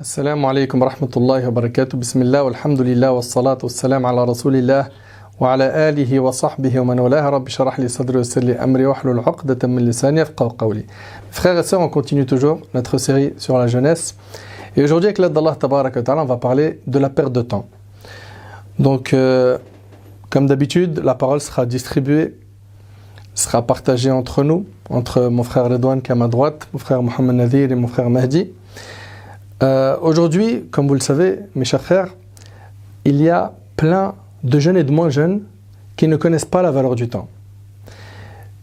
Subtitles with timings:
[0.00, 4.88] السلام عليكم ورحمة الله وبركاته بسم الله والحمد لله والصلاة والسلام على رسول الله
[5.40, 9.84] وعلى آله وصحبه ومن والاه رب شرح لي صدري ويسر لي أمري واحلل عقدة من
[9.84, 10.84] لساني يفقهوا قولي
[11.30, 14.16] Frères et sœurs, on continue toujours notre série sur la jeunesse.
[14.74, 17.66] Et aujourd'hui, avec l'aide d'Allah Tabarak on va parler de la perte de temps.
[18.78, 19.58] Donc, euh,
[20.30, 22.38] comme d'habitude, la parole sera distribuée,
[23.34, 27.02] sera partagée entre nous, entre mon frère Redouane qui est à ma droite, mon frère
[27.02, 28.50] Mohamed Nadir et mon frère Mahdi.
[29.62, 32.14] Euh, Aujourd'hui, comme vous le savez, mes chers frères,
[33.04, 35.42] il y a plein de jeunes et de moins jeunes
[35.96, 37.28] qui ne connaissent pas la valeur du temps.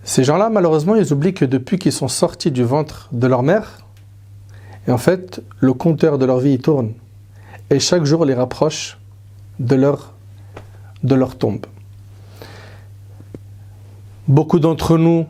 [0.03, 3.79] Ces gens-là, malheureusement, ils oublient que depuis qu'ils sont sortis du ventre de leur mère,
[4.87, 6.93] et en fait, le compteur de leur vie tourne.
[7.69, 8.97] Et chaque jour les rapproche
[9.59, 10.13] de leur,
[11.03, 11.65] de leur tombe.
[14.27, 15.25] Beaucoup d'entre nous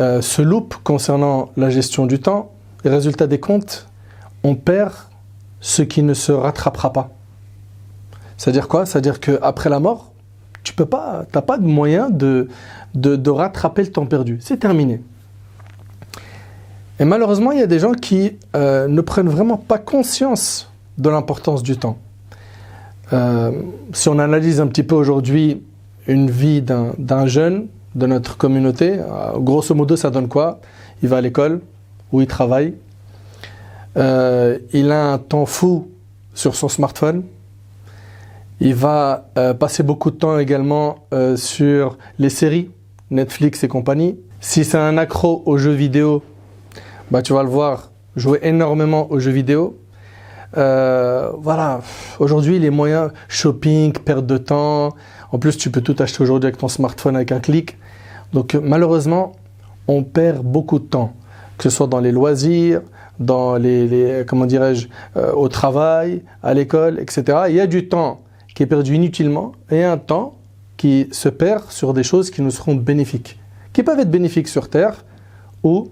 [0.00, 2.50] euh, se loupent concernant la gestion du temps.
[2.84, 3.88] Et résultat des comptes,
[4.44, 4.92] on perd
[5.60, 7.10] ce qui ne se rattrapera pas.
[8.36, 8.86] C'est-à-dire quoi?
[8.86, 10.12] C'est-à-dire qu'après la mort,
[10.64, 12.48] tu peux pas, n'as pas de moyen de,
[13.28, 14.38] rattraper le temps perdu.
[14.40, 15.00] C'est terminé.
[16.98, 21.08] Et malheureusement, il y a des gens qui euh, ne prennent vraiment pas conscience de
[21.08, 21.98] l'importance du temps.
[23.12, 23.52] Euh,
[23.92, 25.62] si on analyse un petit peu aujourd'hui
[26.06, 30.60] une vie d'un jeune de notre communauté, euh, grosso modo, ça donne quoi?
[31.02, 31.60] Il va à l'école,
[32.12, 32.74] où il travaille,
[33.96, 35.90] euh, il a un temps fou
[36.34, 37.24] sur son smartphone,
[38.60, 42.70] il va euh, passer beaucoup de temps également euh, sur les séries,
[43.10, 44.18] Netflix et compagnie.
[44.40, 46.22] Si c'est un accro aux jeux vidéo,
[47.10, 49.78] bah, tu vas le voir jouer énormément aux jeux vidéo.
[50.54, 51.80] Voilà,
[52.18, 54.90] aujourd'hui les moyens shopping, perte de temps.
[55.30, 57.78] En plus, tu peux tout acheter aujourd'hui avec ton smartphone avec un clic.
[58.32, 59.32] Donc malheureusement,
[59.88, 61.14] on perd beaucoup de temps,
[61.56, 62.82] que ce soit dans les loisirs,
[63.18, 67.44] dans les, comment dirais-je, euh, au travail, à l'école, etc.
[67.48, 68.20] Il y a du temps
[68.54, 70.36] qui est perdu inutilement et un temps
[70.76, 73.38] qui se perd sur des choses qui nous seront bénéfiques,
[73.72, 75.04] qui peuvent être bénéfiques sur terre
[75.62, 75.88] ou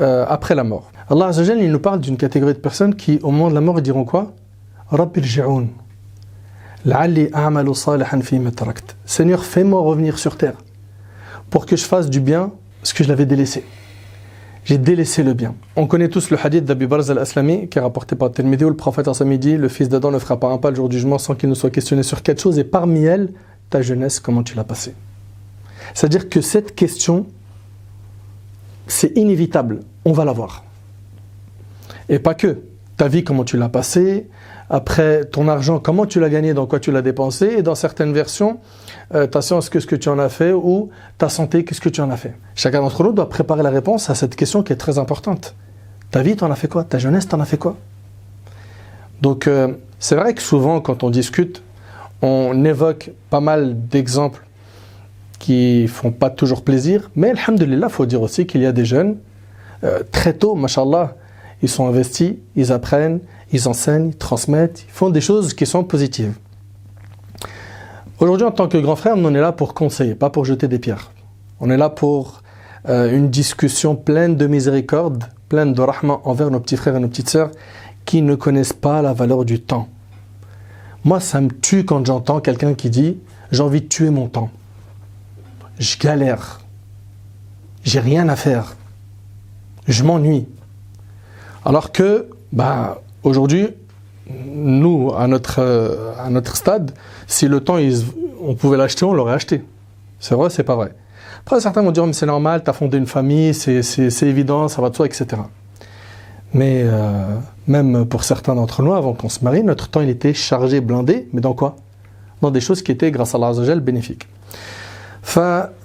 [0.00, 0.90] euh, après la mort.
[1.08, 3.80] Allah Azzawajal, il nous parle d'une catégorie de personnes qui, au moment de la mort,
[3.82, 4.32] diront quoi?
[9.04, 10.54] Seigneur, fais-moi revenir sur terre
[11.50, 13.64] pour que je fasse du bien ce que je l'avais délaissé.
[14.70, 15.56] J'ai délaissé le bien.
[15.74, 18.76] On connaît tous le hadith d'Abi Barz al-Aslami qui est rapporté par Tirmidhi où le
[18.76, 21.18] prophète Assami dit Le fils d'Adam ne fera pas un pas le jour du jugement
[21.18, 23.32] sans qu'il ne soit questionné sur quatre choses et parmi elles,
[23.68, 24.94] ta jeunesse, comment tu l'as passée.
[25.92, 27.26] C'est-à-dire que cette question,
[28.86, 30.62] c'est inévitable, on va l'avoir.
[32.08, 32.60] Et pas que.
[32.96, 34.28] Ta vie, comment tu l'as passée,
[34.70, 38.12] après ton argent, comment tu l'as gagné, dans quoi tu l'as dépensé, et dans certaines
[38.12, 38.60] versions,
[39.14, 42.00] euh, ta science, qu'est-ce que tu en as fait, ou ta santé, qu'est-ce que tu
[42.00, 42.34] en as fait?
[42.54, 45.56] Chacun d'entre nous doit préparer la réponse à cette question qui est très importante.
[46.12, 46.84] Ta vie, t'en as fait quoi?
[46.84, 47.76] Ta jeunesse, t'en as fait quoi?
[49.20, 51.64] Donc, euh, c'est vrai que souvent, quand on discute,
[52.22, 54.46] on évoque pas mal d'exemples
[55.40, 59.16] qui font pas toujours plaisir, mais alhamdulillah, faut dire aussi qu'il y a des jeunes,
[59.82, 61.16] euh, très tôt, mashallah,
[61.62, 63.20] ils sont investis, ils apprennent,
[63.52, 66.34] ils enseignent, ils transmettent, ils font des choses qui sont positives.
[68.18, 70.78] Aujourd'hui, en tant que grand frère, on est là pour conseiller, pas pour jeter des
[70.78, 71.10] pierres.
[71.58, 72.42] On est là pour
[72.88, 77.08] euh, une discussion pleine de miséricorde, pleine de rahma envers nos petits frères et nos
[77.08, 77.50] petites sœurs
[78.04, 79.88] qui ne connaissent pas la valeur du temps.
[81.04, 83.18] Moi, ça me tue quand j'entends quelqu'un qui dit
[83.52, 84.50] J'ai envie de tuer mon temps.
[85.78, 86.60] Je galère.
[87.84, 88.76] J'ai rien à faire.
[89.88, 90.46] Je m'ennuie.
[91.64, 93.68] Alors que, bah, aujourd'hui,
[94.28, 95.60] nous, à notre,
[96.18, 96.92] à notre stade,
[97.26, 97.78] si le temps,
[98.42, 99.62] on pouvait l'acheter, on l'aurait acheté.
[100.20, 100.94] C'est vrai, c'est pas vrai?
[101.40, 104.82] Après, certains vont dire, mais c'est normal, tu as fondé une famille, c'est évident, ça
[104.82, 105.42] va de soi, etc.
[106.52, 107.36] Mais euh,
[107.66, 111.28] même pour certains d'entre nous, avant qu'on se marie, notre temps, il était chargé, blindé,
[111.32, 111.76] mais dans quoi?
[112.42, 114.26] Dans des choses qui étaient, grâce à Allah bénéfiques.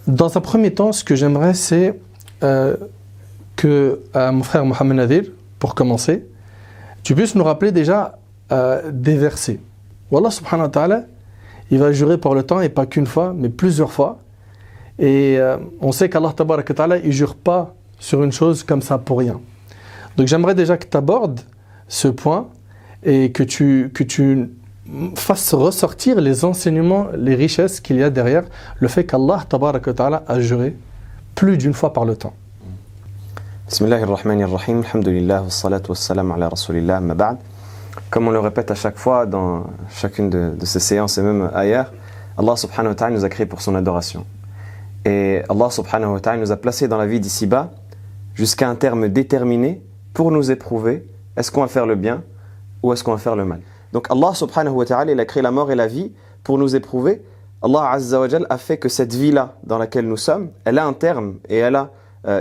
[0.07, 2.00] Dans un premier temps, ce que j'aimerais, c'est
[2.44, 2.75] euh,
[3.56, 5.24] que euh, mon frère Mohamed Nadir,
[5.59, 6.25] pour commencer,
[7.06, 8.18] tu puisses nous rappeler déjà
[8.52, 9.60] euh, des versets.
[10.10, 11.04] Wallah subhanahu wa ta'ala,
[11.69, 14.18] il va jurer par le temps, et pas qu'une fois, mais plusieurs fois.
[14.98, 19.19] Et euh, on sait qu'Allah ta'ala, il jure pas sur une chose comme ça pour
[19.19, 19.40] rien.
[20.18, 21.42] Donc j'aimerais déjà que tu abordes
[21.88, 22.48] ce point
[23.04, 23.92] et que tu,
[25.16, 28.46] fasses ressortir les enseignements, les richesses qu'il y a derrière
[28.80, 30.75] le fait qu'Allah ta'ala a juré
[31.36, 32.34] plus d'une fois par le temps.
[33.67, 37.38] Bismillah ar-Rahman ar-Rahim, alhamdulillah, wa salatu wa salam ala rasulillah, ma ba'd.
[38.12, 41.91] Comme on le répète à chaque fois dans chacune de, ces séances et même ailleurs,
[42.38, 44.23] Allah subhanahu wa ta'ala nous a créés pour son adoration.
[45.03, 47.71] Et Allah subhanahu wa ta'ala nous a placés dans la vie d'ici-bas
[48.35, 49.81] jusqu'à un terme déterminé
[50.13, 51.03] pour nous éprouver
[51.35, 52.21] est-ce qu'on va faire le bien
[52.83, 53.62] ou est-ce qu'on va faire le mal
[53.94, 56.12] Donc Allah subhanahu wa ta'ala, il a créé la mort et la vie
[56.44, 57.23] pour nous éprouver.
[57.63, 60.94] Allah azza wa a fait que cette vie-là dans laquelle nous sommes, elle a un
[60.94, 61.89] terme et elle a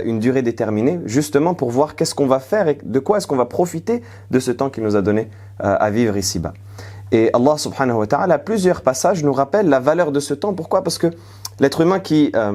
[0.05, 3.35] une durée déterminée, justement pour voir qu'est-ce qu'on va faire et de quoi est-ce qu'on
[3.35, 4.01] va profiter
[4.31, 5.29] de ce temps qu'il nous a donné
[5.63, 6.53] euh, à vivre ici-bas.
[7.13, 10.53] Et Allah subhanahu wa ta'ala, à plusieurs passages, nous rappelle la valeur de ce temps.
[10.53, 10.83] Pourquoi?
[10.83, 11.07] Parce que
[11.61, 12.53] l'être humain qui euh,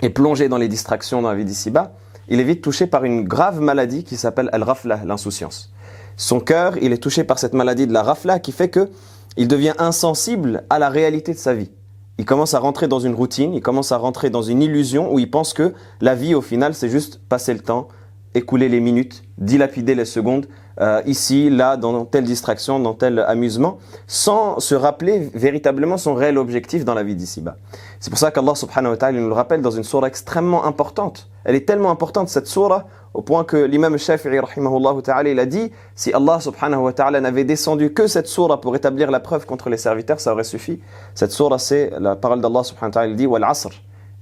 [0.00, 1.92] est plongé dans les distractions dans la vie d'ici-bas,
[2.28, 5.70] il est vite touché par une grave maladie qui s'appelle al-rafla, l'insouciance.
[6.16, 8.88] Son cœur, il est touché par cette maladie de la rafla qui fait que
[9.36, 11.70] il devient insensible à la réalité de sa vie.
[12.18, 15.18] Il commence à rentrer dans une routine, il commence à rentrer dans une illusion où
[15.18, 17.88] il pense que la vie, au final, c'est juste passer le temps,
[18.34, 20.46] écouler les minutes, dilapider les secondes,
[20.80, 26.36] euh, ici, là, dans telle distraction, dans tel amusement, sans se rappeler véritablement son réel
[26.36, 27.56] objectif dans la vie d'ici-bas.
[28.00, 31.28] C'est pour ça qu'Allah subhanahu wa ta'ala nous le rappelle dans une sourate extrêmement importante.
[31.44, 35.46] Elle est tellement importante, cette sourate, au point que l'imam Shafi'i rahimahullah ta'ala, il a
[35.46, 39.46] dit, si Allah subhanahu wa ta'ala n'avait descendu que cette sourate pour établir la preuve
[39.46, 40.80] contre les serviteurs, ça aurait suffi.
[41.14, 43.46] Cette sourate, c'est la parole d'Allah subhanahu wa ta'ala, il dit, wal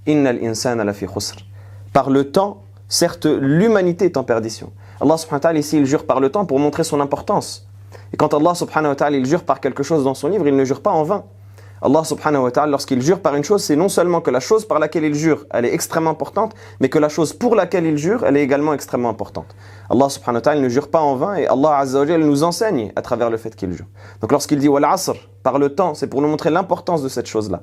[0.07, 1.07] innal insana lafi.
[1.93, 4.73] Par le temps, certes, l'humanité est en perdition.
[5.03, 7.67] Allah subhanahu wa ta'ala ici il jure par le temps pour montrer son importance.
[8.13, 10.55] Et quand Allah subhanahu wa ta'ala il jure par quelque chose dans son livre, il
[10.55, 11.25] ne jure pas en vain.
[11.83, 14.65] Allah subhanahu wa ta'ala lorsqu'il jure par une chose, c'est non seulement que la chose
[14.65, 17.99] par laquelle il jure, elle est extrêmement importante, mais que la chose pour laquelle il
[17.99, 19.57] jure, elle est également extrêmement importante.
[19.91, 22.93] Allah subhanahu wa ta'ala ne jure pas en vain et Allah azza wa nous enseigne
[22.95, 23.87] à travers le fait qu'il jure.
[24.21, 27.27] Donc lorsqu'il dit wal asr par le temps, c'est pour nous montrer l'importance de cette
[27.27, 27.63] chose-là.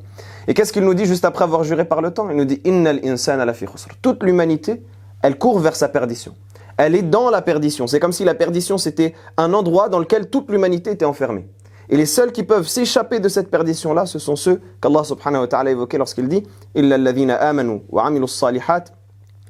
[0.50, 2.30] Et qu'est-ce qu'il nous dit juste après avoir juré par le temps?
[2.30, 3.88] Il nous dit innal insana lafi khusr.
[4.02, 4.84] Toute l'humanité,
[5.22, 6.36] elle court vers sa perdition
[6.80, 7.88] elle est dans la perdition.
[7.88, 11.46] C'est comme si la perdition, c'était un endroit dans lequel toute l'humanité était enfermée.
[11.90, 15.48] Et les seuls qui peuvent s'échapper de cette perdition-là, ce sont ceux qu'Allah subhanahu wa
[15.48, 16.44] ta'ala a évoqués lorsqu'il dit
[16.76, 18.86] «Illa alladhina amanu wa amilu salihat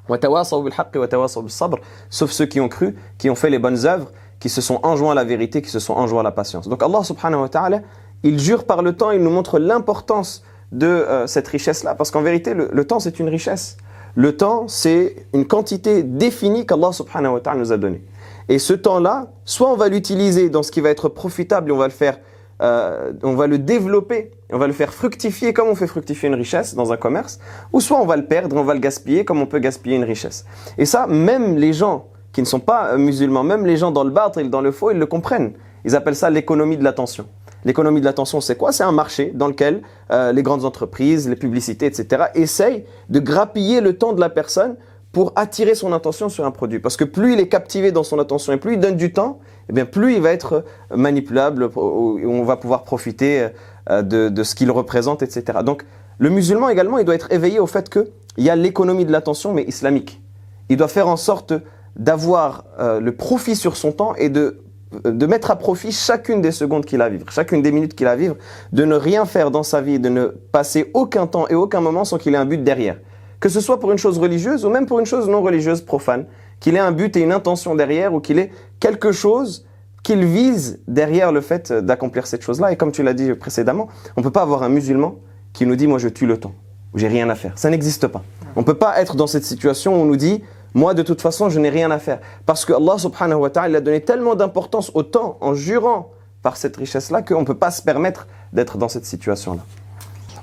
[0.08, 1.78] wa tawasaw bil wa bis sabr»
[2.10, 4.10] sauf ceux qui ont cru, qui ont fait les bonnes œuvres,
[4.40, 6.66] qui se sont enjoints à la vérité, qui se sont enjoints à la patience.
[6.66, 7.82] Donc Allah subhanahu wa ta'ala,
[8.24, 10.42] il jure par le temps, il nous montre l'importance
[10.72, 13.76] de euh, cette richesse-là, parce qu'en vérité, le temps, c'est une richesse.
[14.14, 18.02] Le temps, c'est une quantité définie qu'Allah subhanahu wa ta'ala nous a donnée.
[18.48, 21.78] Et ce temps-là, soit on va l'utiliser dans ce qui va être profitable et on
[21.78, 22.18] va le faire,
[22.62, 26.34] euh, on va le développer, on va le faire fructifier comme on fait fructifier une
[26.34, 27.38] richesse dans un commerce,
[27.72, 30.04] ou soit on va le perdre, on va le gaspiller comme on peut gaspiller une
[30.04, 30.44] richesse.
[30.78, 34.12] Et ça, même les gens qui ne sont pas musulmans, même les gens dans le
[34.38, 35.52] et dans le faux, ils le comprennent.
[35.84, 37.26] Ils appellent ça l'économie de l'attention.
[37.64, 38.72] L'économie de l'attention, c'est quoi?
[38.72, 43.80] C'est un marché dans lequel euh, les grandes entreprises, les publicités, etc., essayent de grappiller
[43.80, 44.76] le temps de la personne
[45.12, 46.78] pour attirer son attention sur un produit.
[46.78, 49.40] Parce que plus il est captivé dans son attention et plus il donne du temps,
[49.68, 50.64] eh bien plus il va être
[50.94, 53.48] manipulable, on va pouvoir profiter
[53.90, 55.58] euh, de, ce qu'il représente, etc.
[55.64, 55.84] Donc
[56.18, 58.04] le musulman également, il doit être éveillé au fait qu'il
[58.38, 60.20] y a l'économie de l'attention, mais islamique.
[60.68, 61.54] Il doit faire en sorte
[61.96, 64.62] d'avoir euh, le profit sur son temps et de
[65.04, 68.06] de mettre à profit chacune des secondes qu'il a à vivre, chacune des minutes qu'il
[68.06, 68.36] a à vivre,
[68.72, 72.04] de ne rien faire dans sa vie, de ne passer aucun temps et aucun moment
[72.04, 72.96] sans qu'il ait un but derrière.
[73.38, 76.26] Que ce soit pour une chose religieuse ou même pour une chose non religieuse profane,
[76.58, 78.50] qu'il ait un but et une intention derrière ou qu'il ait
[78.80, 79.66] quelque chose
[80.02, 82.72] qu'il vise derrière le fait d'accomplir cette chose-là.
[82.72, 85.16] Et comme tu l'as dit précédemment, on ne peut pas avoir un musulman
[85.52, 86.52] qui nous dit moi je tue le temps,
[86.94, 87.52] j'ai rien à faire.
[87.56, 88.22] Ça n'existe pas.
[88.56, 90.42] On ne peut pas être dans cette situation où on nous dit
[90.74, 92.20] moi, de toute façon, je n'ai rien à faire.
[92.46, 96.10] Parce que Allah subhanahu wa ta'ala a donné tellement d'importance au temps en jurant
[96.42, 99.62] par cette richesse-là qu'on ne peut pas se permettre d'être dans cette situation-là.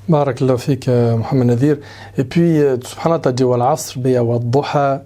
[0.07, 1.77] Barakallahu fik, euh, Mohamed Nadir.
[2.17, 5.03] Et puis, euh, subhanahu wa ta'ala, wal asr, wal duha,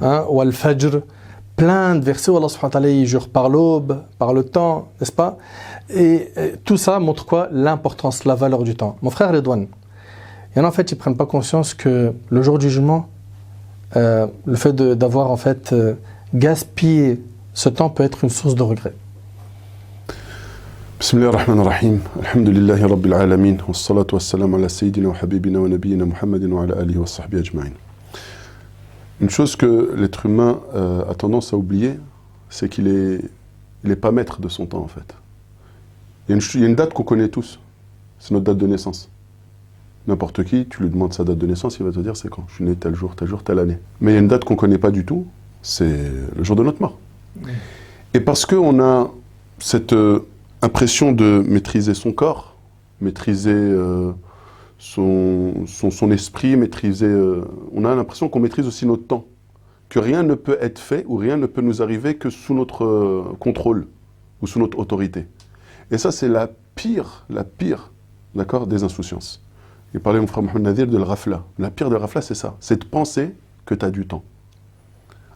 [0.00, 1.02] hein, wal fajr,
[1.56, 4.88] plein de versets où Allah subhanahu wa ta'ala il jure par l'aube, par le temps,
[5.00, 5.38] n'est-ce pas?
[5.90, 6.32] Et,
[6.64, 7.48] tout ça montre quoi?
[7.50, 8.96] L'importance, la valeur du temps.
[9.02, 9.66] Mon frère Redouane,
[10.54, 12.70] il y en a en fait, ils ne prennent pas conscience que le jour du
[12.70, 13.08] jugement,
[13.95, 15.95] euh, le fait d'avoir en fait euh,
[16.33, 17.21] gaspillé
[17.53, 18.93] ce temps peut être une source de regret.
[20.99, 26.43] بسم الله الرحمن الرحيم الحمد لله رب العالمين والصلاة والسلام على سيدنا وحبيبنا ونبينا محمد
[26.43, 27.73] وعلى آله وصحبه أجمعين
[29.21, 31.93] Une chose que l'être humain euh, a tendance à oublier,
[32.49, 33.21] c'est qu'il est,
[33.83, 35.15] il est pas maître de son temps en fait.
[36.27, 37.59] Il y a une, il y a une date qu'on connaît tous,
[38.19, 39.09] c'est notre date de naissance.
[40.06, 42.44] N'importe qui, tu lui demandes sa date de naissance, il va te dire c'est quand?
[42.48, 43.78] Je suis né tel jour, tel jour, telle année.
[44.00, 45.26] Mais il y a une date qu'on ne connaît pas du tout,
[45.62, 46.98] c'est le jour de notre mort.
[48.12, 49.10] Et parce qu'on a
[49.58, 50.20] cette euh,
[50.62, 52.56] impression de maîtriser son corps,
[53.00, 54.12] maîtriser euh,
[54.78, 57.06] son, son, esprit, maîtriser...
[57.06, 59.24] Euh, on a l'impression qu'on maîtrise aussi notre temps.
[59.88, 63.34] Que rien ne peut être fait ou rien ne peut nous arriver que sous notre
[63.38, 63.86] contrôle
[64.42, 65.26] ou sous notre autorité.
[65.90, 67.92] Et ça, c'est la pire, la pire,
[68.34, 69.43] d'accord, des insouciances.
[69.94, 71.44] Il parlait mon frère Mohamed Nadir de la rafla.
[71.56, 72.56] La pire de rafla, c'est ça.
[72.58, 73.32] C'est de penser
[73.64, 74.24] que tu as du temps.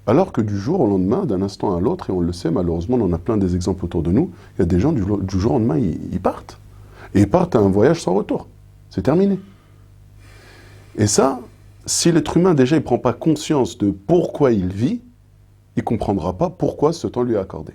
[0.05, 2.97] Alors que du jour au lendemain, d'un instant à l'autre, et on le sait, malheureusement,
[2.97, 5.03] on en a plein des exemples autour de nous, il y a des gens, du,
[5.03, 6.59] jour au lendemain, ils, partent.
[7.15, 8.49] Et ils partent à un voyage sans retour.
[8.91, 9.39] C'est terminé.
[10.97, 11.41] Et ça,
[11.87, 15.01] si l'être humain déjà ne prend pas conscience de pourquoi il vit,
[15.77, 17.75] il ne comprendra pas pourquoi ce temps lui est accordé.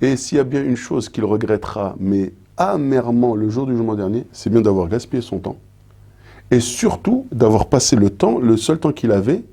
[0.00, 3.96] Et s'il y a bien une chose qu'il regrettera, mais amèrement le jour du jugement
[3.96, 5.56] dernier, c'est bien d'avoir gaspillé son temps.
[6.50, 9.44] Et surtout d'avoir passé le temps, le seul temps qu'il avait,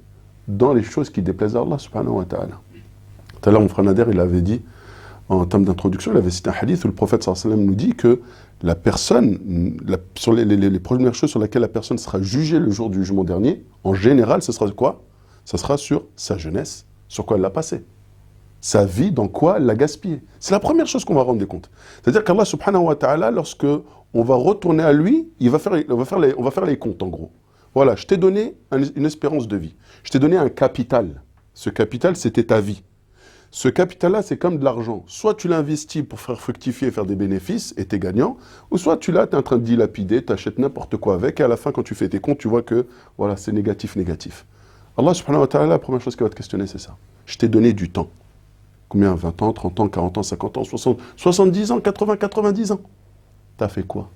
[0.47, 2.59] dans les choses qui déplaisent à Allah subhanahu wa ta'ala.
[3.41, 4.61] Tout à l'heure, mon frère Nader, il avait dit,
[5.29, 8.21] en termes d'introduction, il avait cité un hadith où le prophète sallam nous dit que
[8.63, 9.79] la personne,
[10.15, 13.23] sur les, les, premières choses sur lesquelles la personne sera jugée le jour du jugement
[13.23, 15.01] dernier, en général, ce sera quoi?
[15.45, 17.83] Ce sera sur sa jeunesse, sur quoi elle l'a passé.
[18.59, 20.21] Sa vie, dans quoi elle l'a gaspillé.
[20.39, 21.71] C'est la première chose qu'on va rendre compte.
[22.03, 23.65] C'est-à-dire qu'Allah subhanahu wa ta'ala, lorsque
[24.13, 26.65] on va retourner à lui, il va faire, on, va faire les, on va faire
[26.65, 27.31] les comptes en gros.
[27.73, 28.55] Voilà, je t'ai donné
[28.95, 29.75] une espérance de vie.
[30.03, 31.21] Je t'ai donné un capital.
[31.53, 32.83] Ce capital, c'était ta vie.
[33.49, 35.03] Ce capital-là, c'est comme de l'argent.
[35.07, 38.37] Soit tu l'investis pour faire fructifier et faire des bénéfices et tu es gagnant,
[38.71, 41.39] ou soit tu l'as, tu es en train de dilapider, tu achètes n'importe quoi avec,
[41.39, 42.87] et à la fin, quand tu fais tes comptes, tu vois que
[43.17, 44.45] voilà, c'est négatif, négatif.
[44.97, 46.95] Allah subhanahu wa ta'ala, la première chose qu'il va te questionner, c'est ça.
[47.25, 48.09] Je t'ai donné du temps.
[48.87, 49.15] Combien?
[49.15, 52.81] 20 ans, 30 ans, 40 ans, 50 ans, 60, 70 ans, 80, 90 ans
[53.61, 54.09] T'as fait quoi?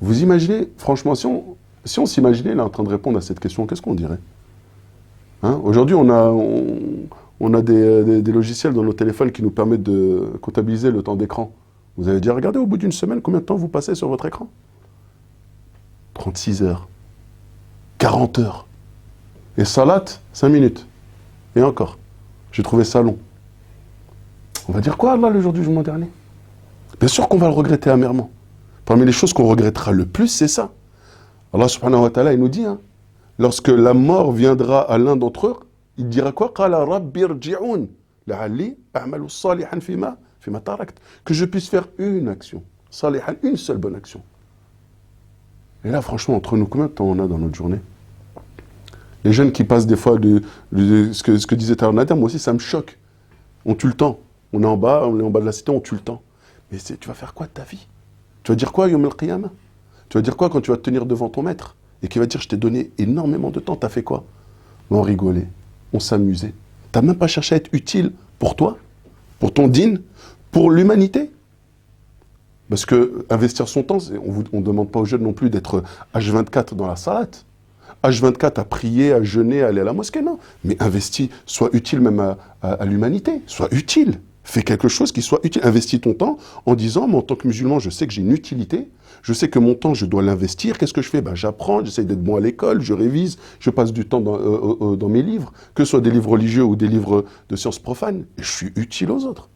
[0.00, 3.38] Vous imaginez, franchement, si on, si on s'imaginait là en train de répondre à cette
[3.38, 4.18] question, qu'est-ce qu'on dirait?
[5.44, 5.60] Hein?
[5.62, 6.28] Aujourd'hui, on a,
[7.38, 11.14] on a euh, des, logiciels dans nos téléphones qui nous permettent de comptabiliser le temps
[11.14, 11.52] d'écran.
[11.96, 14.26] Vous allez dire, regardez au bout d'une semaine combien de temps vous passez sur votre
[14.26, 14.48] écran?
[16.14, 16.88] 36 heures.
[17.98, 18.66] 40 heures.
[19.56, 20.84] Et salat, 5 minutes.
[21.54, 21.96] Et encore.
[22.50, 23.18] J'ai trouvé ça long.
[24.68, 26.08] On va dire quoi, là, le jour du dernier?
[27.02, 28.30] Bien sûr qu'on va le regretter amèrement.
[28.84, 30.70] Parmi les choses qu'on regrettera le plus, c'est ça.
[31.52, 32.78] Allah subhanahu wa ta'ala, il nous dit, hein,
[33.40, 35.56] lorsque la mort viendra à l'un d'entre eux,
[35.98, 36.54] il dira quoi?
[41.24, 42.62] Que je puisse faire une action.
[43.42, 44.22] Une seule bonne action.
[45.84, 47.80] Et là, franchement, entre nous, combien de temps on a dans notre journée?
[49.24, 50.40] Les jeunes qui passent des fois de,
[50.70, 52.96] ce, que, ce que disait Nader, moi aussi, ça me choque.
[53.64, 54.20] On tue le temps.
[54.52, 56.22] On est en bas, on est en bas de la cité, on tue le temps.
[56.72, 57.86] Mais tu vas faire quoi de ta vie?
[58.42, 59.12] Tu vas dire quoi, Yom al
[60.08, 61.76] Tu vas dire quoi quand tu vas te tenir devant ton maître?
[62.02, 64.24] Et qui va dire, je t'ai donné énormément de temps, t'as fait quoi?
[64.90, 65.46] On rigolait
[65.92, 66.54] on s'amusait.
[66.92, 68.78] Tu n'as même pas cherché à être utile pour toi,
[69.38, 70.00] pour ton dîne,
[70.50, 71.30] pour l'humanité?
[72.68, 73.98] Parce que investir son temps,
[74.52, 75.82] on ne demande pas aux jeunes non plus d'être
[76.14, 77.36] H24 dans la salade.
[78.02, 80.38] H24 à prier, à jeûner, à aller à la mosquée, non.
[80.64, 84.18] Mais investis, sois utile même à, à l'humanité, sois utile.
[84.44, 85.62] Fais quelque chose qui soit utile.
[85.64, 88.32] Investis ton temps en disant, moi en tant que musulman, je sais que j'ai une
[88.32, 88.90] utilité,
[89.22, 90.78] je sais que mon temps, je dois l'investir.
[90.78, 91.22] Qu'est-ce que je fais?
[91.22, 94.76] Ben, J'apprends, j'essaie d'être bon à l'école, je révise, je passe du temps dans, euh,
[94.80, 97.78] euh, euh, mes livres, que ce soit des livres religieux ou des livres de sciences
[97.78, 98.24] profanes.
[98.36, 99.48] Je suis utile aux autres.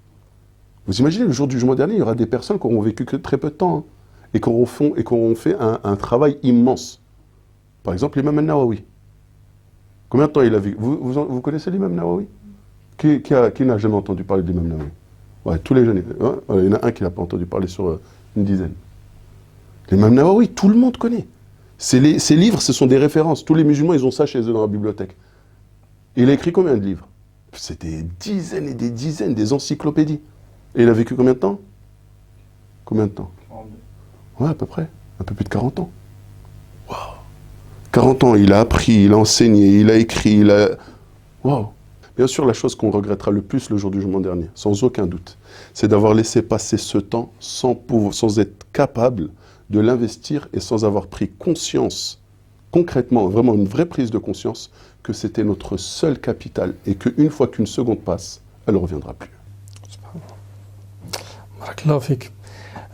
[0.86, 3.04] Vous imaginez, le jour du jugement dernier, il y aura des personnes qui auront vécu
[3.04, 3.84] que très peu de temps hein,
[4.34, 7.02] et qui auront, fait un, travail immense.
[7.82, 8.84] Par exemple, l'imam al-Nawawi.
[10.08, 10.76] Combien de temps il a vécu?
[10.78, 12.28] Vous, vous, connaissez l'imam Nawawi?
[12.98, 14.88] Qui, qui n'a jamais entendu parler l'imam Nawawi
[15.44, 16.02] Ouais, tous les jeunes.
[16.20, 18.00] Hein, il y en a un qui n'a pas entendu parler sur
[18.36, 18.72] une dizaine.
[19.90, 21.26] L'imam Nawawi, tout le monde connaît.
[21.78, 23.44] Ces, livres, ce sont des références.
[23.44, 25.14] Tous les musulmans, ils ont ça chez eux dans la bibliothèque.
[26.16, 27.06] il a écrit combien de livres?
[27.52, 30.20] C'est des dizaines et des dizaines, des encyclopédies.
[30.74, 31.60] Et il a vécu combien de temps?
[32.84, 33.30] Combien de temps?
[34.40, 34.88] Ouais, à peu près.
[35.20, 35.90] Un peu plus de 40 ans.
[36.88, 36.98] Waouh
[37.92, 40.70] 40 ans, il a appris, il a enseigné, il a écrit, il a...
[41.42, 41.68] Waouh
[42.16, 45.06] Bien sûr, la chose qu'on regrettera le plus le jour du jugement dernier, sans aucun
[45.06, 45.36] doute,
[45.74, 47.78] c'est d'avoir laissé passer ce temps sans,
[48.12, 49.30] sans être capable
[49.68, 52.22] de l'investir et sans avoir pris conscience,
[52.70, 54.70] concrètement, vraiment une vraie prise de conscience,
[55.02, 59.30] que c'était notre seul capital et qu'une fois qu'une seconde passe, elle ne reviendra plus.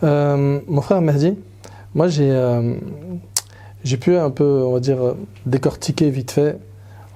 [0.03, 1.35] Euh, mon frère Mehdi,
[1.95, 2.77] moi euh,
[3.85, 5.15] j'ai pu un peu, on va dire,
[5.47, 6.59] décortiquer vite fait,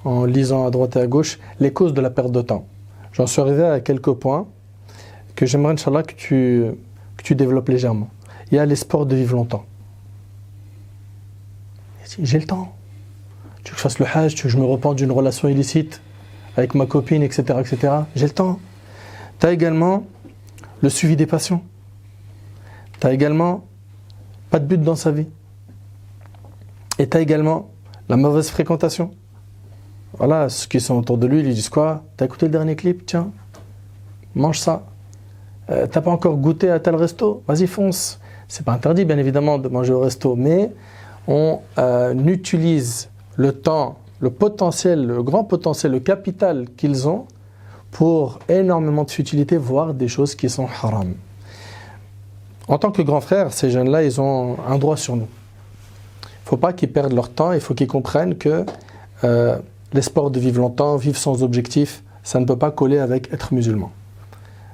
[0.07, 2.65] en lisant à droite et à gauche, les causes de la perte de temps.
[3.13, 4.47] J'en suis arrivé à quelques points
[5.35, 6.65] que j'aimerais, Inch'Allah, que tu,
[7.17, 8.09] que tu développes légèrement
[8.51, 9.65] il y a l'espoir de vivre longtemps.
[12.19, 12.73] J'ai le temps.
[13.63, 15.49] Tu veux que je fasse le hajj, tu veux que je me repente d'une relation
[15.49, 16.01] illicite
[16.55, 17.59] avec ma copine, etc.
[17.59, 17.93] etc.
[18.15, 18.59] J'ai le temps.
[19.39, 20.05] Tu as également
[20.81, 21.61] le suivi des passions.
[22.99, 23.65] Tu as également
[24.49, 25.27] pas de but dans sa vie.
[26.97, 27.69] Et tu as également
[28.07, 29.11] la mauvaise fréquentation.
[30.13, 32.03] Voilà, ceux qui sont autour de lui, ils disent quoi?
[32.15, 33.05] T'as écouté le dernier clip?
[33.05, 33.31] Tiens,
[34.35, 34.83] mange ça.
[35.69, 37.43] Euh, T'as pas encore goûté à tel resto?
[37.47, 38.19] Vas-y, fonce.
[38.47, 40.71] C'est pas interdit, bien évidemment, de manger au resto, mais
[41.27, 47.25] on euh, utilise le temps le potentiel, le grand potentiel, le capital qu'ils ont
[47.91, 51.13] pour énormément de futilité, voire des choses qui sont haram.
[52.67, 55.27] En tant que grands frères, ces jeunes-là, ils ont un droit sur nous.
[56.23, 58.65] Il ne faut pas qu'ils perdent leur temps, il faut qu'ils comprennent que
[59.23, 59.57] euh,
[59.93, 63.91] l'espoir de vivre longtemps, vivre sans objectif, ça ne peut pas coller avec être musulman.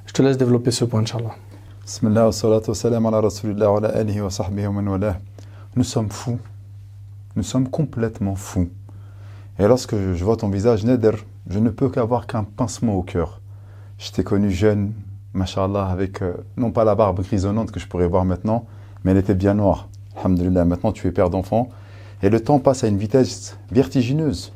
[0.05, 1.35] Je te laisse développer ce point, Inch'Allah.
[5.75, 6.39] Nous sommes fous.
[7.35, 8.69] Nous sommes complètement fous.
[9.59, 11.11] Et lorsque je vois ton visage, Neder,
[11.49, 13.41] je ne peux qu'avoir qu'un pincement au cœur.
[13.97, 14.93] Je t'ai connu jeune,
[15.33, 18.65] mashallah, avec euh, non pas la barbe grisonnante que je pourrais voir maintenant,
[19.03, 19.89] mais elle était bien noire.
[20.17, 21.69] Alhamdulillah, maintenant tu es père d'enfant.
[22.21, 24.52] Et le temps passe à une vitesse vertigineuse.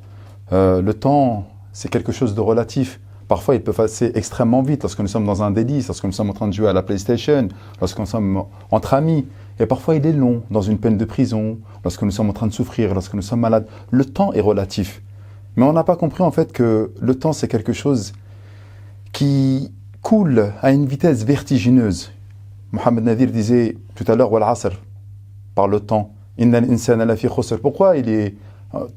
[0.54, 3.00] Euh, le temps, c'est quelque chose de relatif.
[3.28, 6.30] Parfois, il peut passer extrêmement vite lorsque nous sommes dans un délice, lorsque nous sommes
[6.30, 7.50] en train de jouer à la PlayStation,
[7.82, 9.26] lorsque nous sommes entre amis.
[9.60, 12.48] Et parfois, il est long, dans une peine de prison, lorsque nous sommes en train
[12.48, 13.68] de souffrir, lorsque nous sommes malades.
[13.92, 15.02] Le temps est relatif.
[15.56, 18.14] Mais on n'a pas compris en fait que le temps, c'est quelque chose
[19.12, 22.12] qui coule à une vitesse vertigineuse.
[22.72, 24.30] Mohamed Nadir disait tout à l'heure,
[25.56, 26.14] par le temps.
[27.62, 28.36] Pourquoi il est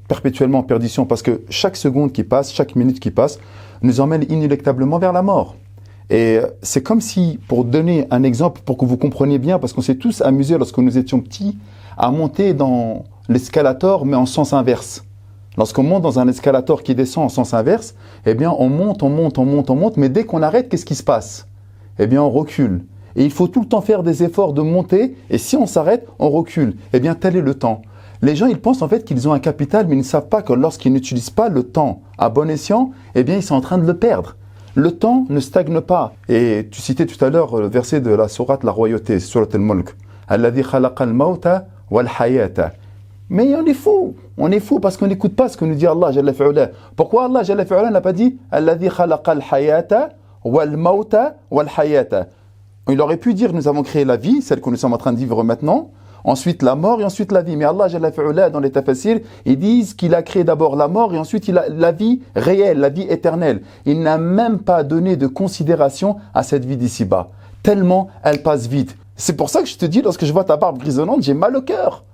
[0.09, 3.39] perpétuellement en perdition Parce que chaque seconde qui passe, chaque minute qui passe,
[3.83, 5.57] nous emmène inéluctablement vers la mort.
[6.11, 9.73] Et euh, c'est comme si, pour donner un exemple, pour que vous compreniez bien, parce
[9.73, 11.57] qu'on s'est tous amusés lorsque nous étions petits,
[11.97, 15.05] à monter dans l'escalator, mais en sens inverse.
[15.57, 17.95] Lorsqu'on monte dans un escalator qui descend en sens inverse,
[18.27, 20.85] eh bien, on monte, on monte, on monte, on monte, mais dès qu'on arrête, qu'est-ce
[20.85, 21.47] qui se passe?
[21.99, 22.85] Eh bien, on recule.
[23.15, 26.07] Et il faut tout le temps faire des efforts de monter, et si on s'arrête,
[26.19, 26.77] on recule.
[26.93, 27.83] Eh bien, tel est le temps.
[28.23, 30.43] Les gens, ils pensent en fait qu'ils ont un capital, mais ils ne savent pas
[30.43, 33.79] que lorsqu'ils n'utilisent pas le temps à bon escient, eh bien, ils sont en train
[33.79, 34.37] de le perdre.
[34.75, 36.13] Le temps ne stagne pas.
[36.29, 39.97] Et tu citais tout à l'heure le verset de la sourate La Royauté, Surat al-Mulk.
[42.19, 42.73] Hayata.
[43.31, 44.15] Mais on est fou.
[44.37, 46.71] On est fou parce qu'on n'écoute pas ce que nous dit Allah Jalla fi'ula.
[46.97, 50.11] Pourquoi Allah Jalla n'a pas dit Alladhi khalaqa al-hayata
[50.45, 52.27] wal mawta wal hayata
[52.89, 55.13] Il aurait pu dire nous avons créé la vie, celle que nous sommes en train
[55.13, 55.91] de vivre maintenant,
[56.25, 57.57] ensuite la mort et ensuite la vie.
[57.57, 61.49] Mais Allah dans les tafassirs, ils disent qu'il a créé d'abord la mort et ensuite
[61.49, 63.63] il a la vie réelle, la vie éternelle.
[63.87, 67.31] Il n'a même pas donné de considération à cette vie d'ici-bas.
[67.63, 68.97] Tellement elle passe vite.
[69.17, 71.55] C'est pour ça que je te dis, lorsque je vois ta barbe grisonnante, j'ai mal
[71.55, 72.05] au cœur.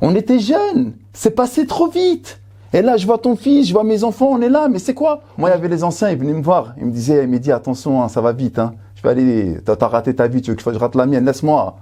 [0.00, 2.40] On était jeunes, c'est passé trop vite.
[2.72, 4.94] Et là, je vois ton fils, je vois mes enfants, on est là, mais c'est
[4.94, 5.22] quoi?
[5.38, 6.74] Moi, il y avait les anciens, ils venaient me voir.
[6.78, 8.58] Ils me disaient, il me dit, attention, hein, ça va vite.
[8.58, 8.74] Hein.
[8.96, 11.76] Je vais aller, t'as raté ta vie, tu veux que je rate la mienne, laisse-moi.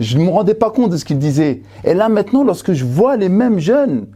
[0.00, 1.60] Je ne me rendais pas compte de ce qu'ils disaient.
[1.84, 4.06] Et là, maintenant, lorsque je vois les mêmes jeunes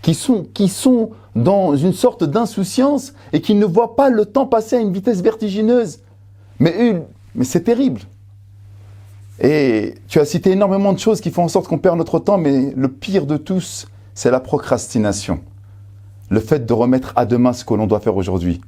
[0.00, 4.46] qui sont, qui sont dans une sorte d'insouciance et qui ne voient pas le temps
[4.46, 5.98] passer à une vitesse vertigineuse,
[6.60, 7.02] mais,
[7.34, 8.02] mais c'est terrible.
[9.40, 12.38] Et tu as cité énormément de choses qui font en sorte qu'on perd notre temps,
[12.38, 15.40] mais le pire de tous, c'est la procrastination.
[16.30, 18.60] Le fait de remettre à demain ce que l'on doit faire aujourd'hui.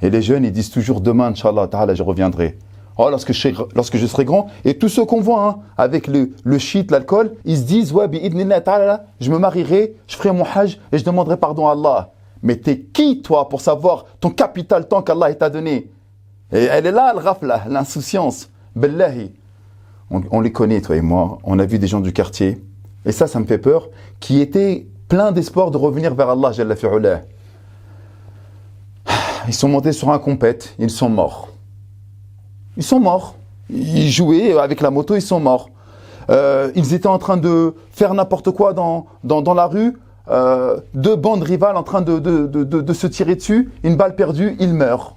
[0.00, 2.56] Et les jeunes, ils disent toujours demain, Inch'Allah, je reviendrai.
[2.98, 7.34] Oh, lorsque je, serai grand, et tous ceux qu'on voit hein, avec le, shit, l'alcool,
[7.44, 11.68] ils se disent, ouais, je me marierai, je ferai mon hajj et je demanderai pardon
[11.68, 12.12] à Allah.
[12.42, 15.90] Mais t'es qui, toi, pour savoir ton capital temps qu'Allah t'a donné?
[16.52, 18.48] Et elle est là, le rafla, l'insouciance.
[18.74, 19.32] Billahi
[20.10, 22.62] on, les connaît, toi et moi, on a vu des gens du quartier,
[23.04, 23.88] et ça, ça me fait peur,
[24.20, 26.74] qui étaient pleins d'espoir de revenir vers Allah, Jalla.
[29.48, 31.48] Ils sont montés sur un compète, ils sont morts.
[32.76, 33.36] Ils sont morts.
[33.70, 35.70] Ils jouaient avec la moto, ils sont morts.
[36.30, 39.96] Euh, ils étaient en train de faire n'importe quoi dans, dans, la rue.
[40.28, 43.72] Euh, deux bandes rivales en train de, de, se tirer dessus.
[43.82, 45.16] Une balle perdue, ils meurent.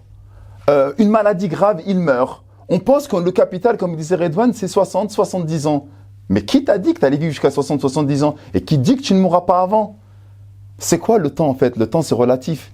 [0.69, 2.43] Euh, une maladie grave, ils meurent.
[2.69, 5.87] On pense que le capital, comme disait Redouane, c'est 60, 70 ans.
[6.29, 8.95] Mais qui t'a dit que tu allais vivre jusqu'à 60, 70 ans Et qui dit
[8.95, 9.97] que tu ne mourras pas avant?
[10.77, 11.75] C'est quoi le temps en fait?
[11.75, 12.71] Le temps c'est relatif.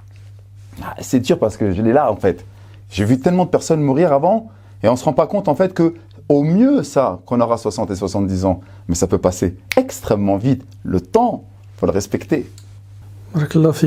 [0.84, 2.46] Ah, c'est dur parce que je l'ai là en fait.
[2.90, 4.50] J'ai vu tellement de personnes mourir avant
[4.86, 5.96] et on ne se rend pas compte en fait que
[6.30, 8.62] au mieux ça qu'on aura 60 et 70 ans.
[8.88, 10.64] Mais ça peut passer extrêmement vite.
[10.84, 11.46] Le temps,
[11.78, 12.50] faut le respecter.